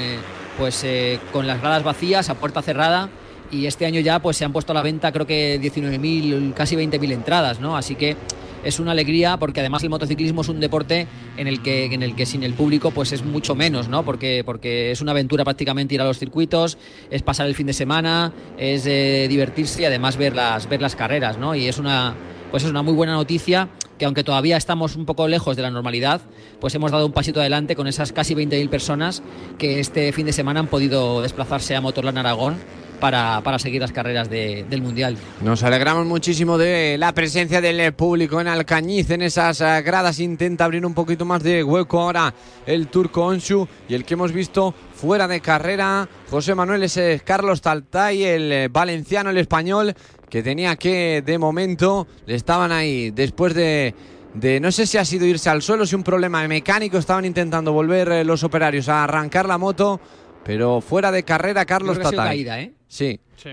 pues 0.59 0.85
con 1.33 1.47
las 1.47 1.59
gradas 1.61 1.83
vacías, 1.83 2.29
a 2.29 2.35
puerta 2.35 2.61
cerrada. 2.61 3.09
Y 3.51 3.67
este 3.67 3.87
año 3.87 4.01
ya 4.01 4.21
pues 4.21 4.37
se 4.37 4.45
han 4.45 4.53
puesto 4.53 4.73
a 4.73 4.75
la 4.75 4.83
venta 4.83 5.11
creo 5.11 5.27
que 5.27 5.61
19.000, 5.61 6.53
casi 6.53 6.77
20.000 6.77 7.13
entradas, 7.13 7.59
¿no? 7.59 7.77
Así 7.77 7.97
que 7.97 8.17
es 8.65 8.79
una 8.81 8.93
alegría 8.93 9.37
porque 9.39 9.61
además 9.61 9.83
el 9.83 9.91
motociclismo 9.91 10.43
es 10.43 10.49
un 10.49 10.61
deporte 10.61 11.07
en 11.37 11.47
el 11.47 11.63
que, 11.63 11.87
en 11.87 12.03
el 12.03 12.15
que 12.15 12.27
sin 12.27 12.43
el 12.43 12.55
público 12.55 12.91
pues 12.91 13.13
es 13.13 13.25
mucho 13.25 13.55
menos, 13.55 13.89
¿no? 13.89 14.05
Porque, 14.05 14.43
porque 14.45 14.91
es 14.91 15.01
una 15.01 15.13
aventura 15.13 15.45
prácticamente 15.45 15.95
ir 15.95 16.01
a 16.01 16.05
los 16.05 16.19
circuitos, 16.19 16.79
es 17.11 17.23
pasar 17.23 17.47
el 17.47 17.55
fin 17.55 17.67
de 17.67 17.73
semana, 17.73 18.33
es 18.59 18.87
eh, 18.87 19.27
divertirse 19.29 19.83
y 19.83 19.85
además 19.85 20.17
ver 20.17 20.35
las, 20.35 20.69
ver 20.69 20.81
las 20.81 20.97
carreras, 20.97 21.39
¿no? 21.39 21.55
Y 21.55 21.67
es 21.67 21.79
una, 21.79 22.15
pues 22.51 22.65
es 22.65 22.71
una 22.71 22.83
muy 22.83 22.95
buena 22.95 23.13
noticia 23.15 23.69
que 23.99 24.07
aunque 24.07 24.25
todavía 24.25 24.57
estamos 24.57 24.97
un 24.97 25.05
poco 25.05 25.29
lejos 25.29 25.57
de 25.57 25.63
la 25.63 25.71
normalidad, 25.71 26.23
pues 26.59 26.75
hemos 26.75 26.91
dado 26.91 27.05
un 27.05 27.13
pasito 27.13 27.41
adelante 27.41 27.77
con 27.77 27.87
esas 27.87 28.13
casi 28.13 28.35
20.000 28.35 28.69
personas 28.71 29.23
que 29.59 29.79
este 29.79 30.13
fin 30.13 30.25
de 30.25 30.33
semana 30.33 30.61
han 30.61 30.69
podido 30.69 31.21
desplazarse 31.21 31.77
a 31.77 31.83
Motorland 31.83 32.17
Aragón 32.17 32.57
para, 33.01 33.41
para 33.41 33.59
seguir 33.59 33.81
las 33.81 33.93
carreras 33.93 34.31
del 34.31 34.83
Mundial. 34.83 35.17
Nos 35.43 35.63
alegramos 35.63 36.07
muchísimo 36.07 36.59
de 36.59 36.97
la 36.99 37.13
presencia 37.13 37.61
del 37.61 37.93
público 37.95 38.41
en 38.41 38.49
Alcañiz, 38.49 39.11
en 39.11 39.23
esas 39.23 39.61
eh, 39.61 39.83
gradas. 39.83 40.21
Intenta 40.21 40.65
abrir 40.65 40.85
un 40.87 40.95
poquito 40.95 41.25
más 41.25 41.43
de 41.43 41.65
hueco 41.65 42.01
ahora 42.01 42.33
el 42.67 42.89
turco 42.89 43.25
Onshu 43.25 43.67
y 43.89 43.95
el 43.95 44.05
que 44.05 44.15
hemos 44.15 44.33
visto 44.33 44.75
fuera 44.95 45.27
de 45.27 45.41
carrera. 45.41 46.09
José 46.31 46.55
Manuel 46.55 46.85
es 46.85 46.97
eh, 46.97 47.21
Carlos 47.25 47.61
Taltay, 47.63 48.23
el 48.23 48.53
eh, 48.53 48.69
valenciano, 48.69 49.31
el 49.31 49.39
español, 49.39 49.95
que 50.29 50.43
tenía 50.43 50.77
que 50.77 51.23
de 51.25 51.39
momento 51.39 52.07
le 52.27 52.35
estaban 52.35 52.71
ahí 52.71 53.11
después 53.11 53.55
de 53.55 53.95
de 54.35 54.61
no 54.61 54.71
sé 54.71 54.87
si 54.87 54.97
ha 54.97 55.05
sido 55.05 55.27
irse 55.27 55.51
al 55.51 55.61
suelo, 55.61 55.85
si 55.85 55.97
un 55.97 56.05
problema 56.05 56.47
mecánico, 56.47 56.99
estaban 56.99 57.25
intentando 57.25 57.73
volver 57.73 58.25
los 58.25 58.45
operarios 58.45 58.89
a 58.89 59.03
arrancar 59.03 59.47
la 59.47 59.59
moto 59.59 60.01
Pero 60.45 60.81
fuera 60.81 61.13
de 61.13 61.23
carrera, 61.23 61.65
Carlos 61.65 61.99
Creo 61.99 62.03
que 62.03 62.07
ha 62.09 62.11
sido 62.11 62.23
Tatay. 62.23 62.37
caída, 62.39 62.61
¿eh? 62.61 62.73
Sí. 62.89 63.21
Sí. 63.37 63.51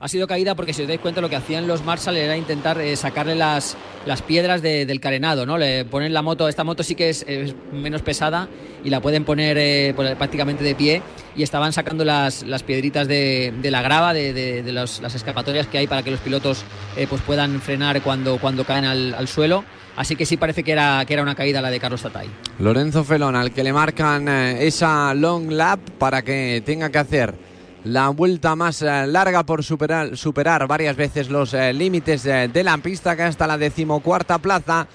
Ha 0.00 0.06
sido 0.06 0.28
caída 0.28 0.54
porque 0.54 0.72
si 0.72 0.82
os 0.82 0.88
dais 0.88 1.00
cuenta 1.00 1.20
lo 1.20 1.28
que 1.28 1.34
hacían 1.34 1.66
los 1.66 1.84
Marshall 1.84 2.16
era 2.16 2.36
intentar 2.36 2.80
eh, 2.80 2.94
sacarle 2.94 3.34
las, 3.34 3.76
las 4.06 4.22
piedras 4.22 4.62
de- 4.62 4.86
del 4.86 5.00
carenado, 5.00 5.44
¿no? 5.44 5.58
Le 5.58 5.84
ponen 5.84 6.14
la 6.14 6.22
moto, 6.22 6.46
esta 6.48 6.62
moto 6.62 6.84
sí 6.84 6.94
que 6.94 7.08
es, 7.08 7.24
es 7.26 7.52
menos 7.72 8.02
pesada 8.02 8.48
y 8.84 8.90
la 8.90 9.00
pueden 9.00 9.24
poner 9.24 9.56
eh, 9.58 9.92
prácticamente 10.16 10.62
de 10.62 10.76
pie 10.76 11.02
y 11.34 11.42
estaban 11.42 11.72
sacando 11.72 12.04
las, 12.04 12.44
las 12.44 12.62
piedritas 12.62 13.08
de, 13.08 13.52
de 13.60 13.70
la 13.72 13.82
grava, 13.82 14.14
de, 14.14 14.32
de- 14.32 14.62
de 14.62 14.72
los- 14.72 15.00
las 15.00 15.16
escapatorias 15.16 15.66
que 15.66 15.78
hay 15.78 15.88
para 15.88 16.04
que 16.04 16.12
los 16.12 16.20
pilotos 16.20 16.62
eh, 16.96 17.08
pues 17.10 17.20
puedan 17.22 17.60
frenar 17.60 18.00
cuando, 18.02 18.38
cuando 18.38 18.62
caen 18.62 18.84
al, 18.84 19.14
al 19.14 19.26
suelo. 19.26 19.64
Así 19.96 20.14
que 20.14 20.26
sí 20.26 20.36
parece 20.36 20.62
que 20.62 20.70
era, 20.70 21.04
que 21.06 21.14
era 21.14 21.24
una 21.24 21.34
caída 21.34 21.60
la 21.60 21.70
de 21.70 21.80
Carlos 21.80 22.02
Tatay. 22.02 22.28
Lorenzo 22.60 23.02
Felón, 23.02 23.34
al 23.34 23.50
que 23.52 23.64
le 23.64 23.72
marcan 23.72 24.28
eh, 24.28 24.64
esa 24.64 25.12
long 25.14 25.50
lap 25.50 25.80
para 25.98 26.22
que 26.22 26.62
tenga 26.64 26.88
que 26.90 26.98
hacer 26.98 27.47
la 27.84 28.08
vuelta 28.10 28.56
más 28.56 28.82
eh, 28.82 29.06
larga 29.06 29.44
por 29.44 29.62
superar, 29.62 30.16
superar 30.16 30.66
varias 30.66 30.96
veces 30.96 31.30
los 31.30 31.54
eh, 31.54 31.72
límites 31.72 32.26
eh, 32.26 32.50
de 32.52 32.64
la 32.64 32.76
pista, 32.78 33.16
que 33.16 33.22
hasta 33.22 33.46
la 33.46 33.58
decimocuarta 33.58 34.38
plaza. 34.38 34.88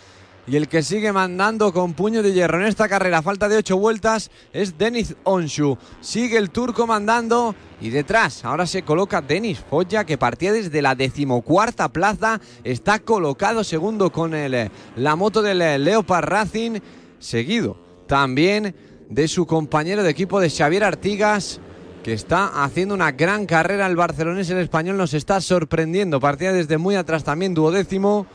Y 0.45 0.57
el 0.57 0.67
que 0.67 0.83
sigue 0.83 1.13
mandando 1.13 1.71
con 1.71 1.93
puño 1.93 2.21
de 2.21 2.33
hierro 2.33 2.59
en 2.59 2.67
esta 2.67 2.89
carrera, 2.89 3.21
falta 3.21 3.47
de 3.47 3.55
ocho 3.55 3.77
vueltas, 3.77 4.29
es 4.51 4.77
Denis 4.77 5.15
Onshu. 5.23 5.77
Sigue 6.01 6.37
el 6.37 6.49
turco 6.49 6.85
mandando 6.85 7.55
y 7.79 7.91
detrás 7.91 8.43
ahora 8.43 8.65
se 8.65 8.83
coloca 8.83 9.21
Denis 9.21 9.59
Foya, 9.59 10.03
que 10.03 10.17
partía 10.17 10.51
desde 10.51 10.81
la 10.81 10.95
decimocuarta 10.95 11.87
plaza, 11.87 12.41
está 12.65 12.99
colocado 12.99 13.63
segundo 13.63 14.11
con 14.11 14.33
el, 14.33 14.69
la 14.97 15.15
moto 15.15 15.41
del 15.41 15.81
Leopard 15.81 16.25
Racing, 16.25 16.81
seguido 17.19 17.77
también 18.05 18.75
de 19.09 19.27
su 19.29 19.45
compañero 19.45 20.03
de 20.03 20.09
equipo 20.09 20.41
de 20.41 20.49
Xavier 20.49 20.83
Artigas, 20.83 21.61
que 22.03 22.13
está 22.13 22.63
haciendo 22.63 22.93
una 22.93 23.11
gran 23.13 23.45
carrera. 23.45 23.87
El 23.87 23.95
barcelonés, 23.95 24.49
el 24.49 24.57
español, 24.59 24.97
nos 24.97 25.13
está 25.13 25.39
sorprendiendo. 25.41 26.19
Partía 26.19 26.51
desde 26.51 26.77
muy 26.77 26.95
atrás 26.95 27.23
también, 27.23 27.53
duodécimo. 27.53 28.27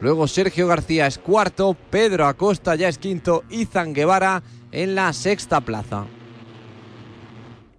Luego 0.00 0.28
Sergio 0.28 0.66
García 0.66 1.06
es 1.06 1.18
cuarto, 1.18 1.74
Pedro 1.90 2.26
Acosta 2.26 2.74
ya 2.74 2.88
es 2.88 2.98
quinto 2.98 3.44
y 3.50 3.64
Zanguevara 3.64 4.42
en 4.70 4.94
la 4.94 5.12
sexta 5.12 5.60
plaza. 5.62 6.04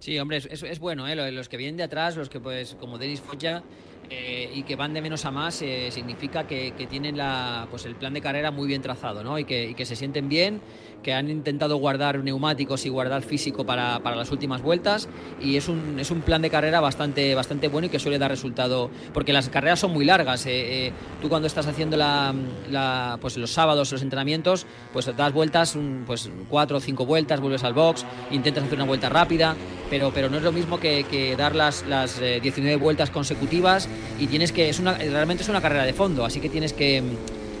Sí, 0.00 0.18
hombre, 0.18 0.38
es, 0.38 0.62
es- 0.62 0.78
bueno, 0.80 1.06
¿eh? 1.08 1.14
Lo- 1.14 1.30
los 1.30 1.48
que 1.48 1.56
vienen 1.56 1.76
de 1.76 1.82
atrás, 1.84 2.16
los 2.16 2.28
que 2.28 2.40
pues 2.40 2.76
como 2.80 2.98
Denis 2.98 3.20
Foya 3.20 3.62
eh, 4.10 4.50
y 4.54 4.62
que 4.62 4.74
van 4.74 4.94
de 4.94 5.02
menos 5.02 5.24
a 5.26 5.30
más, 5.30 5.60
eh, 5.62 5.90
significa 5.92 6.46
que, 6.46 6.72
que 6.72 6.86
tienen 6.86 7.16
la, 7.16 7.66
pues 7.70 7.84
el 7.84 7.94
plan 7.94 8.14
de 8.14 8.20
carrera 8.20 8.50
muy 8.50 8.66
bien 8.66 8.80
trazado, 8.80 9.22
¿no? 9.22 9.38
Y 9.38 9.44
que, 9.44 9.68
y 9.70 9.74
que 9.74 9.84
se 9.84 9.96
sienten 9.96 10.28
bien, 10.28 10.60
que 11.02 11.12
han 11.12 11.30
intentado 11.30 11.76
guardar 11.76 12.22
neumáticos 12.22 12.84
y 12.86 12.88
guardar 12.88 13.22
físico 13.22 13.64
para, 13.64 14.00
para 14.00 14.16
las 14.16 14.30
últimas 14.30 14.62
vueltas 14.62 15.08
y 15.40 15.56
es 15.56 15.68
un, 15.68 15.98
es 15.98 16.10
un 16.10 16.20
plan 16.22 16.42
de 16.42 16.50
carrera 16.50 16.80
bastante, 16.80 17.34
bastante 17.34 17.68
bueno 17.68 17.86
y 17.86 17.90
que 17.90 17.98
suele 17.98 18.18
dar 18.18 18.30
resultado, 18.30 18.90
porque 19.12 19.32
las 19.32 19.48
carreras 19.48 19.80
son 19.80 19.92
muy 19.92 20.04
largas. 20.04 20.46
eh, 20.46 20.86
eh, 20.88 20.92
tú 21.20 21.28
cuando 21.28 21.46
estás 21.46 21.66
haciendo 21.66 21.96
la, 21.96 23.18
pues 23.20 23.36
los 23.36 23.50
sábados, 23.50 23.92
los 23.92 24.02
entrenamientos, 24.02 24.66
pues 24.92 25.14
das 25.16 25.32
vueltas, 25.32 25.76
pues 26.06 26.30
cuatro 26.48 26.78
o 26.78 26.80
cinco 26.80 27.06
vueltas, 27.06 27.40
vuelves 27.40 27.64
al 27.64 27.74
box, 27.74 28.04
intentas 28.30 28.64
hacer 28.64 28.76
una 28.76 28.86
vuelta 28.86 29.08
rápida, 29.08 29.54
pero, 29.90 30.10
pero 30.12 30.28
no 30.28 30.36
es 30.36 30.42
lo 30.42 30.52
mismo 30.52 30.78
que, 30.80 31.04
que 31.04 31.36
dar 31.36 31.54
las, 31.54 31.86
las 31.86 32.20
eh, 32.20 32.40
19 32.40 32.76
vueltas 32.76 33.10
consecutivas 33.10 33.88
y 34.18 34.26
tienes 34.26 34.52
que, 34.52 34.68
es 34.68 34.78
una, 34.78 34.94
realmente 34.94 35.42
es 35.42 35.48
una 35.48 35.60
carrera 35.60 35.84
de 35.84 35.92
fondo, 35.92 36.24
así 36.24 36.40
que 36.40 36.48
tienes 36.48 36.72
que, 36.72 37.02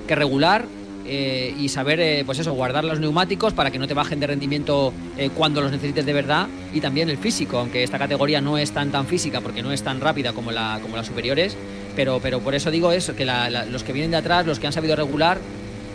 que 0.06 0.14
regular 0.14 0.66
eh, 1.08 1.54
y 1.58 1.68
saber, 1.68 1.98
eh, 2.00 2.22
pues 2.26 2.38
eso, 2.38 2.52
guardar 2.52 2.84
los 2.84 3.00
neumáticos 3.00 3.52
para 3.54 3.70
que 3.70 3.78
no 3.78 3.88
te 3.88 3.94
bajen 3.94 4.20
de 4.20 4.26
rendimiento 4.26 4.92
eh, 5.16 5.30
cuando 5.34 5.60
los 5.60 5.72
necesites 5.72 6.04
de 6.06 6.12
verdad 6.12 6.46
y 6.72 6.80
también 6.80 7.08
el 7.08 7.16
físico, 7.18 7.58
aunque 7.58 7.82
esta 7.82 7.98
categoría 7.98 8.40
no 8.40 8.58
es 8.58 8.70
tan 8.72 8.90
tan 8.92 9.06
física 9.06 9.40
porque 9.40 9.62
no 9.62 9.72
es 9.72 9.82
tan 9.82 10.00
rápida 10.00 10.32
como, 10.32 10.52
la, 10.52 10.78
como 10.82 10.96
las 10.96 11.06
superiores, 11.06 11.56
pero, 11.96 12.20
pero 12.22 12.40
por 12.40 12.54
eso 12.54 12.70
digo 12.70 12.92
eso, 12.92 13.16
que 13.16 13.24
la- 13.24 13.48
la- 13.50 13.64
los 13.64 13.82
que 13.82 13.92
vienen 13.92 14.10
de 14.10 14.18
atrás, 14.18 14.46
los 14.46 14.58
que 14.60 14.66
han 14.66 14.72
sabido 14.72 14.94
regular, 14.96 15.38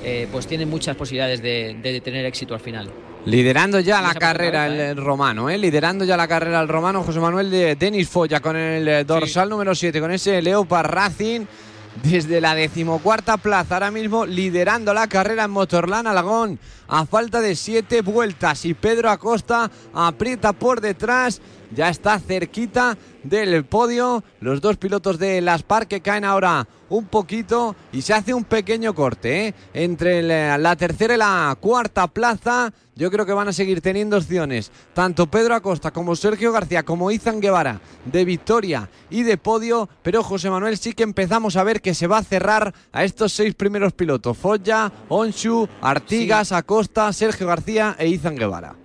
eh, 0.04 0.28
pues 0.32 0.47
tienen 0.47 0.69
muchas 0.69 0.95
posibilidades 0.97 1.41
de, 1.41 1.78
de 1.82 2.02
tener 2.02 2.26
éxito 2.26 2.54
al 2.54 2.60
final. 2.60 2.89
Liderando 3.26 3.80
ya 3.80 4.02
la 4.02 4.13
carrera 4.13 4.65
cabeza, 4.65 4.89
el 4.91 4.97
romano, 4.97 5.49
¿eh? 5.49 5.58
liderando 5.58 6.04
ya 6.04 6.17
la 6.17 6.28
carrera 6.28 6.60
el 6.60 6.67
romano 6.67 7.04
José 7.04 7.21
Manuel 7.21 7.49
de 7.49 7.76
Denis 7.78 8.10
Foya 8.10 8.41
con 8.41 8.58
el 8.58 8.86
eh, 8.86 9.04
dorsal 9.06 9.47
número 9.47 9.73
7, 9.73 10.02
con 10.02 10.12
ese 10.12 10.41
Leopard 10.41 10.89
Racing 10.91 11.45
desde 12.01 12.41
la 12.41 12.56
decimocuarta 12.56 13.38
plaza, 13.38 13.75
ahora 13.75 13.91
mismo 13.91 14.25
liderando 14.25 14.93
la 14.93 15.08
carrera 15.08 15.43
en 15.43 15.51
Motorland 15.51 16.08
Alagón 16.08 16.60
a 16.88 17.06
falta 17.06 17.41
de 17.41 17.56
siete 17.56 18.01
vueltas 18.01 18.65
y 18.65 18.73
Pedro 18.73 19.10
Acosta 19.10 19.69
aprieta 19.93 20.53
por 20.53 20.82
detrás, 20.82 21.41
ya 21.75 21.89
está 21.89 22.19
cerquita 22.19 22.97
del 23.23 23.65
podio, 23.65 24.23
los 24.41 24.62
dos 24.62 24.77
pilotos 24.77 25.17
de 25.17 25.41
Las 25.41 25.63
Par 25.63 25.88
que 25.88 26.01
caen 26.01 26.25
ahora 26.25 26.67
un 26.89 27.05
poquito 27.05 27.75
y 27.91 28.01
se 28.01 28.13
hace 28.13 28.33
un 28.33 28.43
pequeño 28.43 28.93
corte 28.93 29.47
¿eh? 29.47 29.53
entre 29.73 30.21
la, 30.21 30.57
la 30.57 30.75
tercera 30.75 31.15
y 31.15 31.17
la 31.17 31.57
cuarta 31.59 32.07
plaza. 32.07 32.71
Yo 32.95 33.09
creo 33.09 33.25
que 33.25 33.33
van 33.33 33.47
a 33.47 33.53
seguir 33.53 33.81
teniendo 33.81 34.17
opciones 34.17 34.71
tanto 34.93 35.25
Pedro 35.25 35.55
Acosta 35.55 35.89
como 35.89 36.15
Sergio 36.15 36.51
García 36.51 36.83
como 36.83 37.09
Izan 37.09 37.39
Guevara 37.39 37.81
de 38.05 38.23
victoria 38.23 38.88
y 39.09 39.23
de 39.23 39.38
podio, 39.38 39.89
pero 40.03 40.21
José 40.21 40.51
Manuel 40.51 40.77
sí 40.77 40.93
que 40.93 41.01
empezamos 41.01 41.55
a 41.55 41.63
ver 41.63 41.81
que 41.81 41.95
se 41.95 42.05
va 42.05 42.19
a 42.19 42.23
cerrar 42.23 42.73
a 42.91 43.03
estos 43.03 43.33
seis 43.33 43.55
primeros 43.55 43.93
pilotos: 43.93 44.38
Foya, 44.38 44.91
Onshu, 45.09 45.67
Artigas, 45.81 46.51
Acosta, 46.51 47.12
Sergio 47.13 47.47
García 47.47 47.95
e 47.97 48.07
Izan 48.09 48.36
Guevara. 48.36 48.83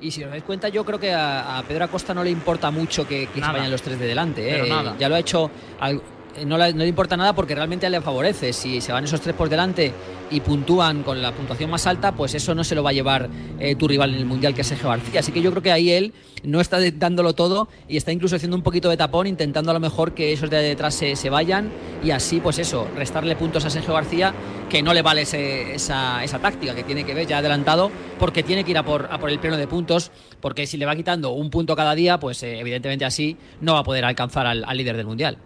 Y 0.00 0.10
si 0.10 0.24
os 0.24 0.30
dais 0.30 0.42
cuenta, 0.42 0.68
yo 0.68 0.84
creo 0.84 0.98
que 0.98 1.12
a, 1.12 1.58
a 1.58 1.62
Pedro 1.62 1.84
Acosta 1.84 2.14
no 2.14 2.24
le 2.24 2.30
importa 2.30 2.70
mucho 2.70 3.06
que, 3.06 3.26
que 3.26 3.34
se 3.40 3.46
vayan 3.52 3.70
los 3.70 3.82
tres 3.82 3.98
de 3.98 4.06
delante. 4.06 4.48
¿eh? 4.48 4.52
Pero 4.62 4.66
nada. 4.74 4.96
Ya 4.98 5.08
lo 5.08 5.14
ha 5.14 5.18
hecho. 5.18 5.50
al- 5.78 6.00
no, 6.44 6.58
le, 6.58 6.72
no 6.72 6.80
le 6.80 6.88
importa 6.88 7.16
nada 7.16 7.34
porque 7.34 7.54
realmente 7.54 7.88
le 7.90 8.00
favorece. 8.00 8.52
Si 8.52 8.80
se 8.80 8.92
van 8.92 9.04
esos 9.04 9.20
tres 9.20 9.34
por 9.34 9.48
delante 9.48 9.92
y 10.30 10.40
puntúan 10.40 11.02
con 11.02 11.20
la 11.20 11.32
puntuación 11.32 11.70
más 11.70 11.86
alta, 11.86 12.12
pues 12.12 12.34
eso 12.34 12.54
no 12.54 12.64
se 12.64 12.74
lo 12.74 12.82
va 12.82 12.90
a 12.90 12.92
llevar 12.92 13.28
eh, 13.58 13.74
tu 13.74 13.88
rival 13.88 14.10
en 14.10 14.16
el 14.16 14.26
mundial, 14.26 14.54
que 14.54 14.60
es 14.60 14.66
Sergio 14.66 14.88
García. 14.88 15.20
Así 15.20 15.32
que 15.32 15.42
yo 15.42 15.50
creo 15.50 15.62
que 15.62 15.72
ahí 15.72 15.90
él 15.90 16.12
no 16.42 16.60
está 16.60 16.78
dándolo 16.92 17.34
todo 17.34 17.68
y 17.88 17.96
está 17.96 18.12
incluso 18.12 18.36
haciendo 18.36 18.56
un 18.56 18.62
poquito 18.62 18.88
de 18.88 18.96
tapón, 18.96 19.26
intentando 19.26 19.70
a 19.70 19.74
lo 19.74 19.80
mejor 19.80 20.14
que 20.14 20.32
esos 20.32 20.48
de 20.48 20.58
detrás 20.62 20.94
se, 20.94 21.16
se 21.16 21.30
vayan 21.30 21.70
y 22.02 22.12
así, 22.12 22.40
pues 22.40 22.58
eso, 22.58 22.88
restarle 22.96 23.36
puntos 23.36 23.64
a 23.64 23.70
Sergio 23.70 23.94
García, 23.94 24.32
que 24.68 24.82
no 24.82 24.94
le 24.94 25.02
vale 25.02 25.22
esa, 25.22 26.22
esa 26.24 26.38
táctica 26.38 26.74
que 26.74 26.84
tiene 26.84 27.04
que 27.04 27.12
ver 27.12 27.26
ya 27.26 27.38
adelantado, 27.38 27.90
porque 28.18 28.42
tiene 28.42 28.64
que 28.64 28.70
ir 28.70 28.78
a 28.78 28.84
por, 28.84 29.08
a 29.10 29.18
por 29.18 29.30
el 29.30 29.38
pleno 29.38 29.56
de 29.56 29.66
puntos, 29.66 30.10
porque 30.40 30.66
si 30.66 30.76
le 30.76 30.86
va 30.86 30.96
quitando 30.96 31.30
un 31.30 31.50
punto 31.50 31.76
cada 31.76 31.94
día, 31.94 32.18
pues 32.20 32.42
eh, 32.42 32.58
evidentemente 32.60 33.04
así 33.04 33.36
no 33.60 33.74
va 33.74 33.80
a 33.80 33.84
poder 33.84 34.04
alcanzar 34.04 34.46
al, 34.46 34.64
al 34.64 34.76
líder 34.76 34.96
del 34.96 35.06
mundial. 35.06 35.38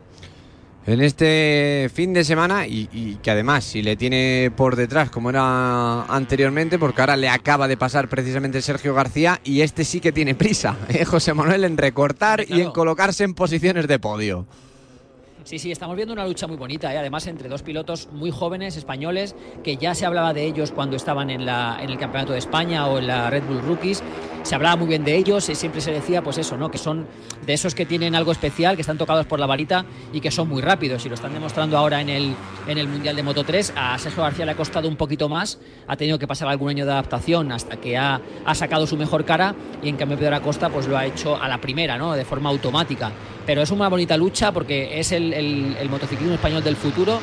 En 0.87 1.01
este 1.01 1.91
fin 1.95 2.13
de 2.13 2.25
semana 2.25 2.67
y, 2.67 2.91
y 2.93 3.15
que 3.23 3.31
además 3.31 3.65
si 3.65 3.81
le 3.81 3.97
tiene 3.97 4.53
por 4.55 4.77
detrás 4.77 5.09
como 5.09 5.31
era 5.31 6.03
anteriormente, 6.05 6.79
porque 6.79 7.01
ahora 7.01 7.17
le 7.17 7.31
acaba 7.31 7.69
de 7.69 7.79
pasar 7.79 8.09
precisamente 8.09 8.61
Sergio 8.61 8.93
García 8.93 9.41
y 9.45 9.63
este 9.63 9.85
sí 9.85 10.01
que 10.01 10.13
tiene 10.13 10.35
prisa, 10.35 10.77
¿eh? 10.91 11.07
José 11.07 11.33
Manuel, 11.33 11.65
en 11.65 11.79
recortar 11.79 12.45
y 12.47 12.61
en 12.61 12.71
colocarse 12.71 13.25
en 13.25 13.33
posiciones 13.33 13.89
de 13.89 13.99
podio. 13.99 14.47
Sí, 15.45 15.59
sí, 15.59 15.71
estamos 15.71 15.95
viendo 15.95 16.15
una 16.15 16.27
lucha 16.27 16.47
muy 16.47 16.57
bonita, 16.57 16.93
¿eh? 16.93 16.99
además 16.99 17.27
entre 17.27 17.51
dos 17.51 17.63
pilotos 17.63 18.09
muy 18.13 18.31
jóvenes 18.31 18.77
españoles, 18.79 19.35
que 19.63 19.77
ya 19.77 19.95
se 19.95 20.07
hablaba 20.07 20.33
de 20.33 20.45
ellos 20.45 20.71
cuando 20.71 20.97
estaban 20.97 21.29
en, 21.29 21.45
la, 21.45 21.79
en 21.83 21.91
el 21.91 21.99
Campeonato 21.99 22.33
de 22.33 22.39
España 22.39 22.87
o 22.87 22.99
en 22.99 23.07
la 23.07 23.29
Red 23.29 23.45
Bull 23.45 23.61
Rookies. 23.61 24.03
Se 24.45 24.55
hablaba 24.55 24.77
muy 24.77 24.87
bien 24.89 25.05
de 25.05 25.17
ellos 25.17 25.49
y 25.49 25.55
siempre 25.55 25.81
se 25.81 25.91
decía, 25.91 26.23
pues 26.23 26.37
eso, 26.37 26.57
¿no? 26.59 26.71
Que 26.71 26.77
son 26.79 27.07
de 27.47 27.55
esos 27.55 27.75
que 27.75 27.87
tienen 27.87 28.15
algo 28.15 28.31
especial, 28.31 28.77
que 28.77 28.83
están 28.83 28.99
tocados 28.99 29.25
por 29.25 29.41
la 29.41 29.47
varita 29.47 29.87
y 30.13 30.21
que 30.21 30.31
son 30.31 30.49
muy 30.51 30.61
rápidos. 30.61 31.05
Y 31.07 31.09
lo 31.09 31.15
están 31.15 31.33
demostrando 31.33 31.79
ahora 31.79 32.03
en 32.03 32.11
el, 32.11 32.35
en 32.69 32.77
el 32.77 32.87
Mundial 32.87 33.17
de 33.17 33.23
Moto 33.23 33.43
3. 33.43 33.73
A 33.75 33.99
Sergio 33.99 34.23
García 34.23 34.45
le 34.45 34.53
ha 34.53 34.57
costado 34.57 34.87
un 34.87 34.97
poquito 34.97 35.31
más, 35.31 35.59
ha 35.89 35.97
tenido 35.97 36.19
que 36.19 36.27
pasar 36.27 36.47
algún 36.49 36.69
año 36.69 36.85
de 36.85 36.93
adaptación 36.93 37.53
hasta 37.53 37.79
que 37.79 37.97
ha, 37.97 38.21
ha 38.45 38.55
sacado 38.55 38.87
su 38.87 38.99
mejor 38.99 39.25
cara 39.25 39.55
y 39.83 39.89
en 39.89 39.97
cambio 39.97 40.19
Pedro 40.19 40.37
Acosta 40.37 40.69
pues 40.69 40.87
lo 40.87 40.97
ha 40.99 41.07
hecho 41.07 41.41
a 41.43 41.49
la 41.49 41.59
primera, 41.59 41.97
¿no? 41.97 42.13
De 42.13 42.27
forma 42.27 42.51
automática. 42.51 43.11
Pero 43.47 43.63
es 43.63 43.71
una 43.71 43.89
bonita 43.89 44.17
lucha 44.19 44.53
porque 44.53 45.01
es 45.01 45.11
el, 45.13 45.33
el- 45.33 45.77
el 45.81 45.89
motociclismo 45.89 46.35
español 46.35 46.63
del 46.63 46.77
futuro. 46.77 47.19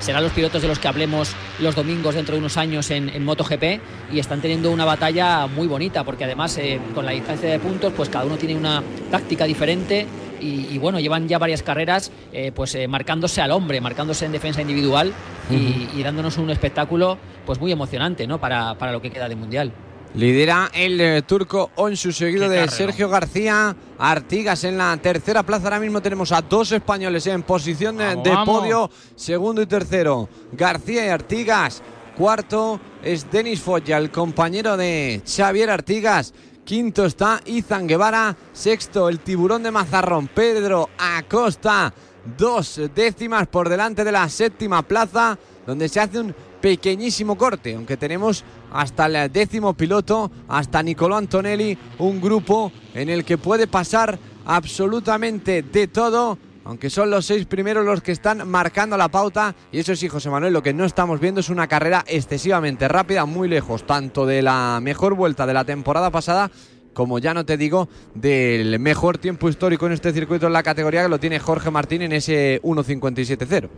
Serán 0.00 0.22
los 0.22 0.32
pilotos 0.32 0.62
de 0.62 0.68
los 0.68 0.78
que 0.78 0.88
hablemos 0.88 1.34
los 1.58 1.74
domingos 1.74 2.14
dentro 2.14 2.34
de 2.34 2.40
unos 2.40 2.56
años 2.56 2.90
en, 2.90 3.10
en 3.10 3.24
MotoGP 3.24 3.80
y 4.12 4.18
están 4.18 4.40
teniendo 4.40 4.70
una 4.70 4.84
batalla 4.84 5.46
muy 5.46 5.66
bonita 5.66 6.04
porque 6.04 6.24
además 6.24 6.56
eh, 6.58 6.80
con 6.94 7.04
la 7.04 7.12
distancia 7.12 7.50
de 7.50 7.58
puntos 7.58 7.92
pues 7.94 8.08
cada 8.08 8.24
uno 8.24 8.36
tiene 8.36 8.56
una 8.56 8.82
táctica 9.10 9.44
diferente 9.44 10.06
y, 10.40 10.68
y, 10.74 10.78
bueno, 10.78 10.98
llevan 11.00 11.28
ya 11.28 11.38
varias 11.38 11.62
carreras 11.62 12.10
eh, 12.32 12.50
pues 12.50 12.74
eh, 12.74 12.88
marcándose 12.88 13.42
al 13.42 13.50
hombre, 13.50 13.82
marcándose 13.82 14.24
en 14.24 14.32
defensa 14.32 14.62
individual 14.62 15.12
y, 15.50 15.88
y 15.94 16.02
dándonos 16.02 16.38
un 16.38 16.48
espectáculo 16.48 17.18
pues 17.44 17.60
muy 17.60 17.70
emocionante 17.70 18.26
¿no? 18.26 18.40
para, 18.40 18.74
para 18.76 18.92
lo 18.92 19.02
que 19.02 19.10
queda 19.10 19.28
de 19.28 19.36
mundial. 19.36 19.70
Lidera 20.14 20.70
el 20.74 21.00
eh, 21.00 21.22
turco 21.22 21.70
Onsu, 21.76 22.10
seguido 22.10 22.48
de. 22.48 22.68
Sergio 22.68 23.08
García. 23.08 23.76
Artigas 23.98 24.64
en 24.64 24.76
la 24.76 24.96
tercera 24.96 25.42
plaza. 25.44 25.64
Ahora 25.64 25.80
mismo 25.80 26.02
tenemos 26.02 26.32
a 26.32 26.42
dos 26.42 26.72
españoles 26.72 27.26
en 27.28 27.42
posición 27.42 27.96
de, 27.96 28.06
Vamos, 28.06 28.24
de 28.24 28.30
vamos. 28.30 28.58
podio. 28.60 28.90
Segundo 29.14 29.62
y 29.62 29.66
tercero, 29.66 30.28
García 30.52 31.06
y 31.06 31.08
Artigas. 31.10 31.82
Cuarto 32.16 32.80
es 33.02 33.30
Denis 33.30 33.60
Foya, 33.60 33.96
el 33.96 34.10
compañero 34.10 34.76
de 34.76 35.22
Xavier 35.24 35.70
Artigas, 35.70 36.34
Quinto 36.64 37.06
está 37.06 37.40
Izan 37.46 37.86
Guevara. 37.86 38.36
Sexto 38.52 39.08
el 39.08 39.20
tiburón 39.20 39.62
de 39.62 39.70
Mazarrón, 39.70 40.28
Pedro 40.28 40.90
Acosta. 40.98 41.94
Dos 42.36 42.80
décimas 42.94 43.46
por 43.46 43.68
delante 43.68 44.04
de 44.04 44.12
la 44.12 44.28
séptima 44.28 44.82
plaza, 44.82 45.38
donde 45.70 45.88
se 45.88 46.00
hace 46.00 46.18
un 46.18 46.34
pequeñísimo 46.60 47.38
corte, 47.38 47.74
aunque 47.74 47.96
tenemos 47.96 48.44
hasta 48.72 49.06
el 49.06 49.32
décimo 49.32 49.74
piloto, 49.74 50.30
hasta 50.48 50.82
Nicolò 50.82 51.16
Antonelli, 51.16 51.78
un 51.98 52.20
grupo 52.20 52.72
en 52.92 53.08
el 53.08 53.24
que 53.24 53.38
puede 53.38 53.66
pasar 53.66 54.18
absolutamente 54.44 55.62
de 55.62 55.86
todo 55.86 56.38
aunque 56.64 56.90
son 56.90 57.10
los 57.10 57.26
seis 57.26 57.46
primeros 57.46 57.84
los 57.84 58.02
que 58.02 58.12
están 58.12 58.48
marcando 58.48 58.96
la 58.96 59.08
pauta. 59.08 59.54
Y 59.72 59.80
eso 59.80 59.96
sí, 59.96 60.08
José 60.08 60.30
Manuel, 60.30 60.52
lo 60.52 60.62
que 60.62 60.74
no 60.74 60.84
estamos 60.84 61.18
viendo 61.18 61.40
es 61.40 61.48
una 61.48 61.66
carrera 61.66 62.04
excesivamente 62.06 62.86
rápida, 62.86 63.24
muy 63.24 63.48
lejos, 63.48 63.86
tanto 63.86 64.26
de 64.26 64.42
la 64.42 64.78
mejor 64.82 65.14
vuelta 65.14 65.46
de 65.46 65.54
la 65.54 65.64
temporada 65.64 66.10
pasada. 66.10 66.50
Como 66.92 67.18
ya 67.18 67.34
no 67.34 67.46
te 67.46 67.56
digo, 67.56 67.88
del 68.14 68.78
mejor 68.78 69.18
tiempo 69.18 69.48
histórico 69.48 69.86
en 69.86 69.92
este 69.92 70.12
circuito 70.12 70.48
en 70.48 70.52
la 70.52 70.62
categoría 70.62 71.02
que 71.02 71.08
lo 71.08 71.18
tiene 71.18 71.38
Jorge 71.38 71.70
Martín 71.70 72.02
en 72.02 72.12
ese 72.12 72.60
1.57.0. 72.62 73.68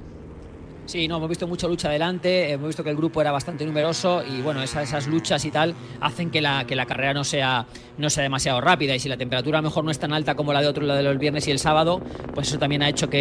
Sí, 0.84 1.06
no, 1.06 1.18
hemos 1.18 1.28
visto 1.28 1.46
mucha 1.46 1.68
lucha 1.68 1.88
adelante, 1.88 2.50
hemos 2.50 2.66
visto 2.66 2.82
que 2.82 2.90
el 2.90 2.96
grupo 2.96 3.20
era 3.20 3.30
bastante 3.30 3.64
numeroso 3.64 4.22
y 4.24 4.42
bueno, 4.42 4.62
esas, 4.62 5.06
luchas 5.06 5.44
y 5.44 5.50
tal 5.50 5.74
hacen 6.00 6.30
que 6.30 6.40
la, 6.40 6.66
que 6.66 6.74
la 6.74 6.86
carrera 6.86 7.14
no 7.14 7.22
sea, 7.22 7.66
no 7.98 8.10
sea 8.10 8.24
demasiado 8.24 8.60
rápida 8.60 8.94
y 8.94 8.98
si 8.98 9.08
la 9.08 9.16
temperatura 9.16 9.58
a 9.58 9.62
lo 9.62 9.68
mejor 9.68 9.84
no 9.84 9.92
es 9.92 9.98
tan 10.00 10.12
alta 10.12 10.34
como 10.34 10.52
la 10.52 10.60
de 10.60 10.66
otro, 10.66 10.84
la 10.84 10.96
de 10.96 11.04
los 11.04 11.18
viernes 11.18 11.46
y 11.46 11.52
el 11.52 11.60
sábado, 11.60 12.00
pues 12.34 12.48
eso 12.48 12.58
también 12.58 12.82
ha 12.82 12.88
hecho 12.88 13.08
que 13.08 13.20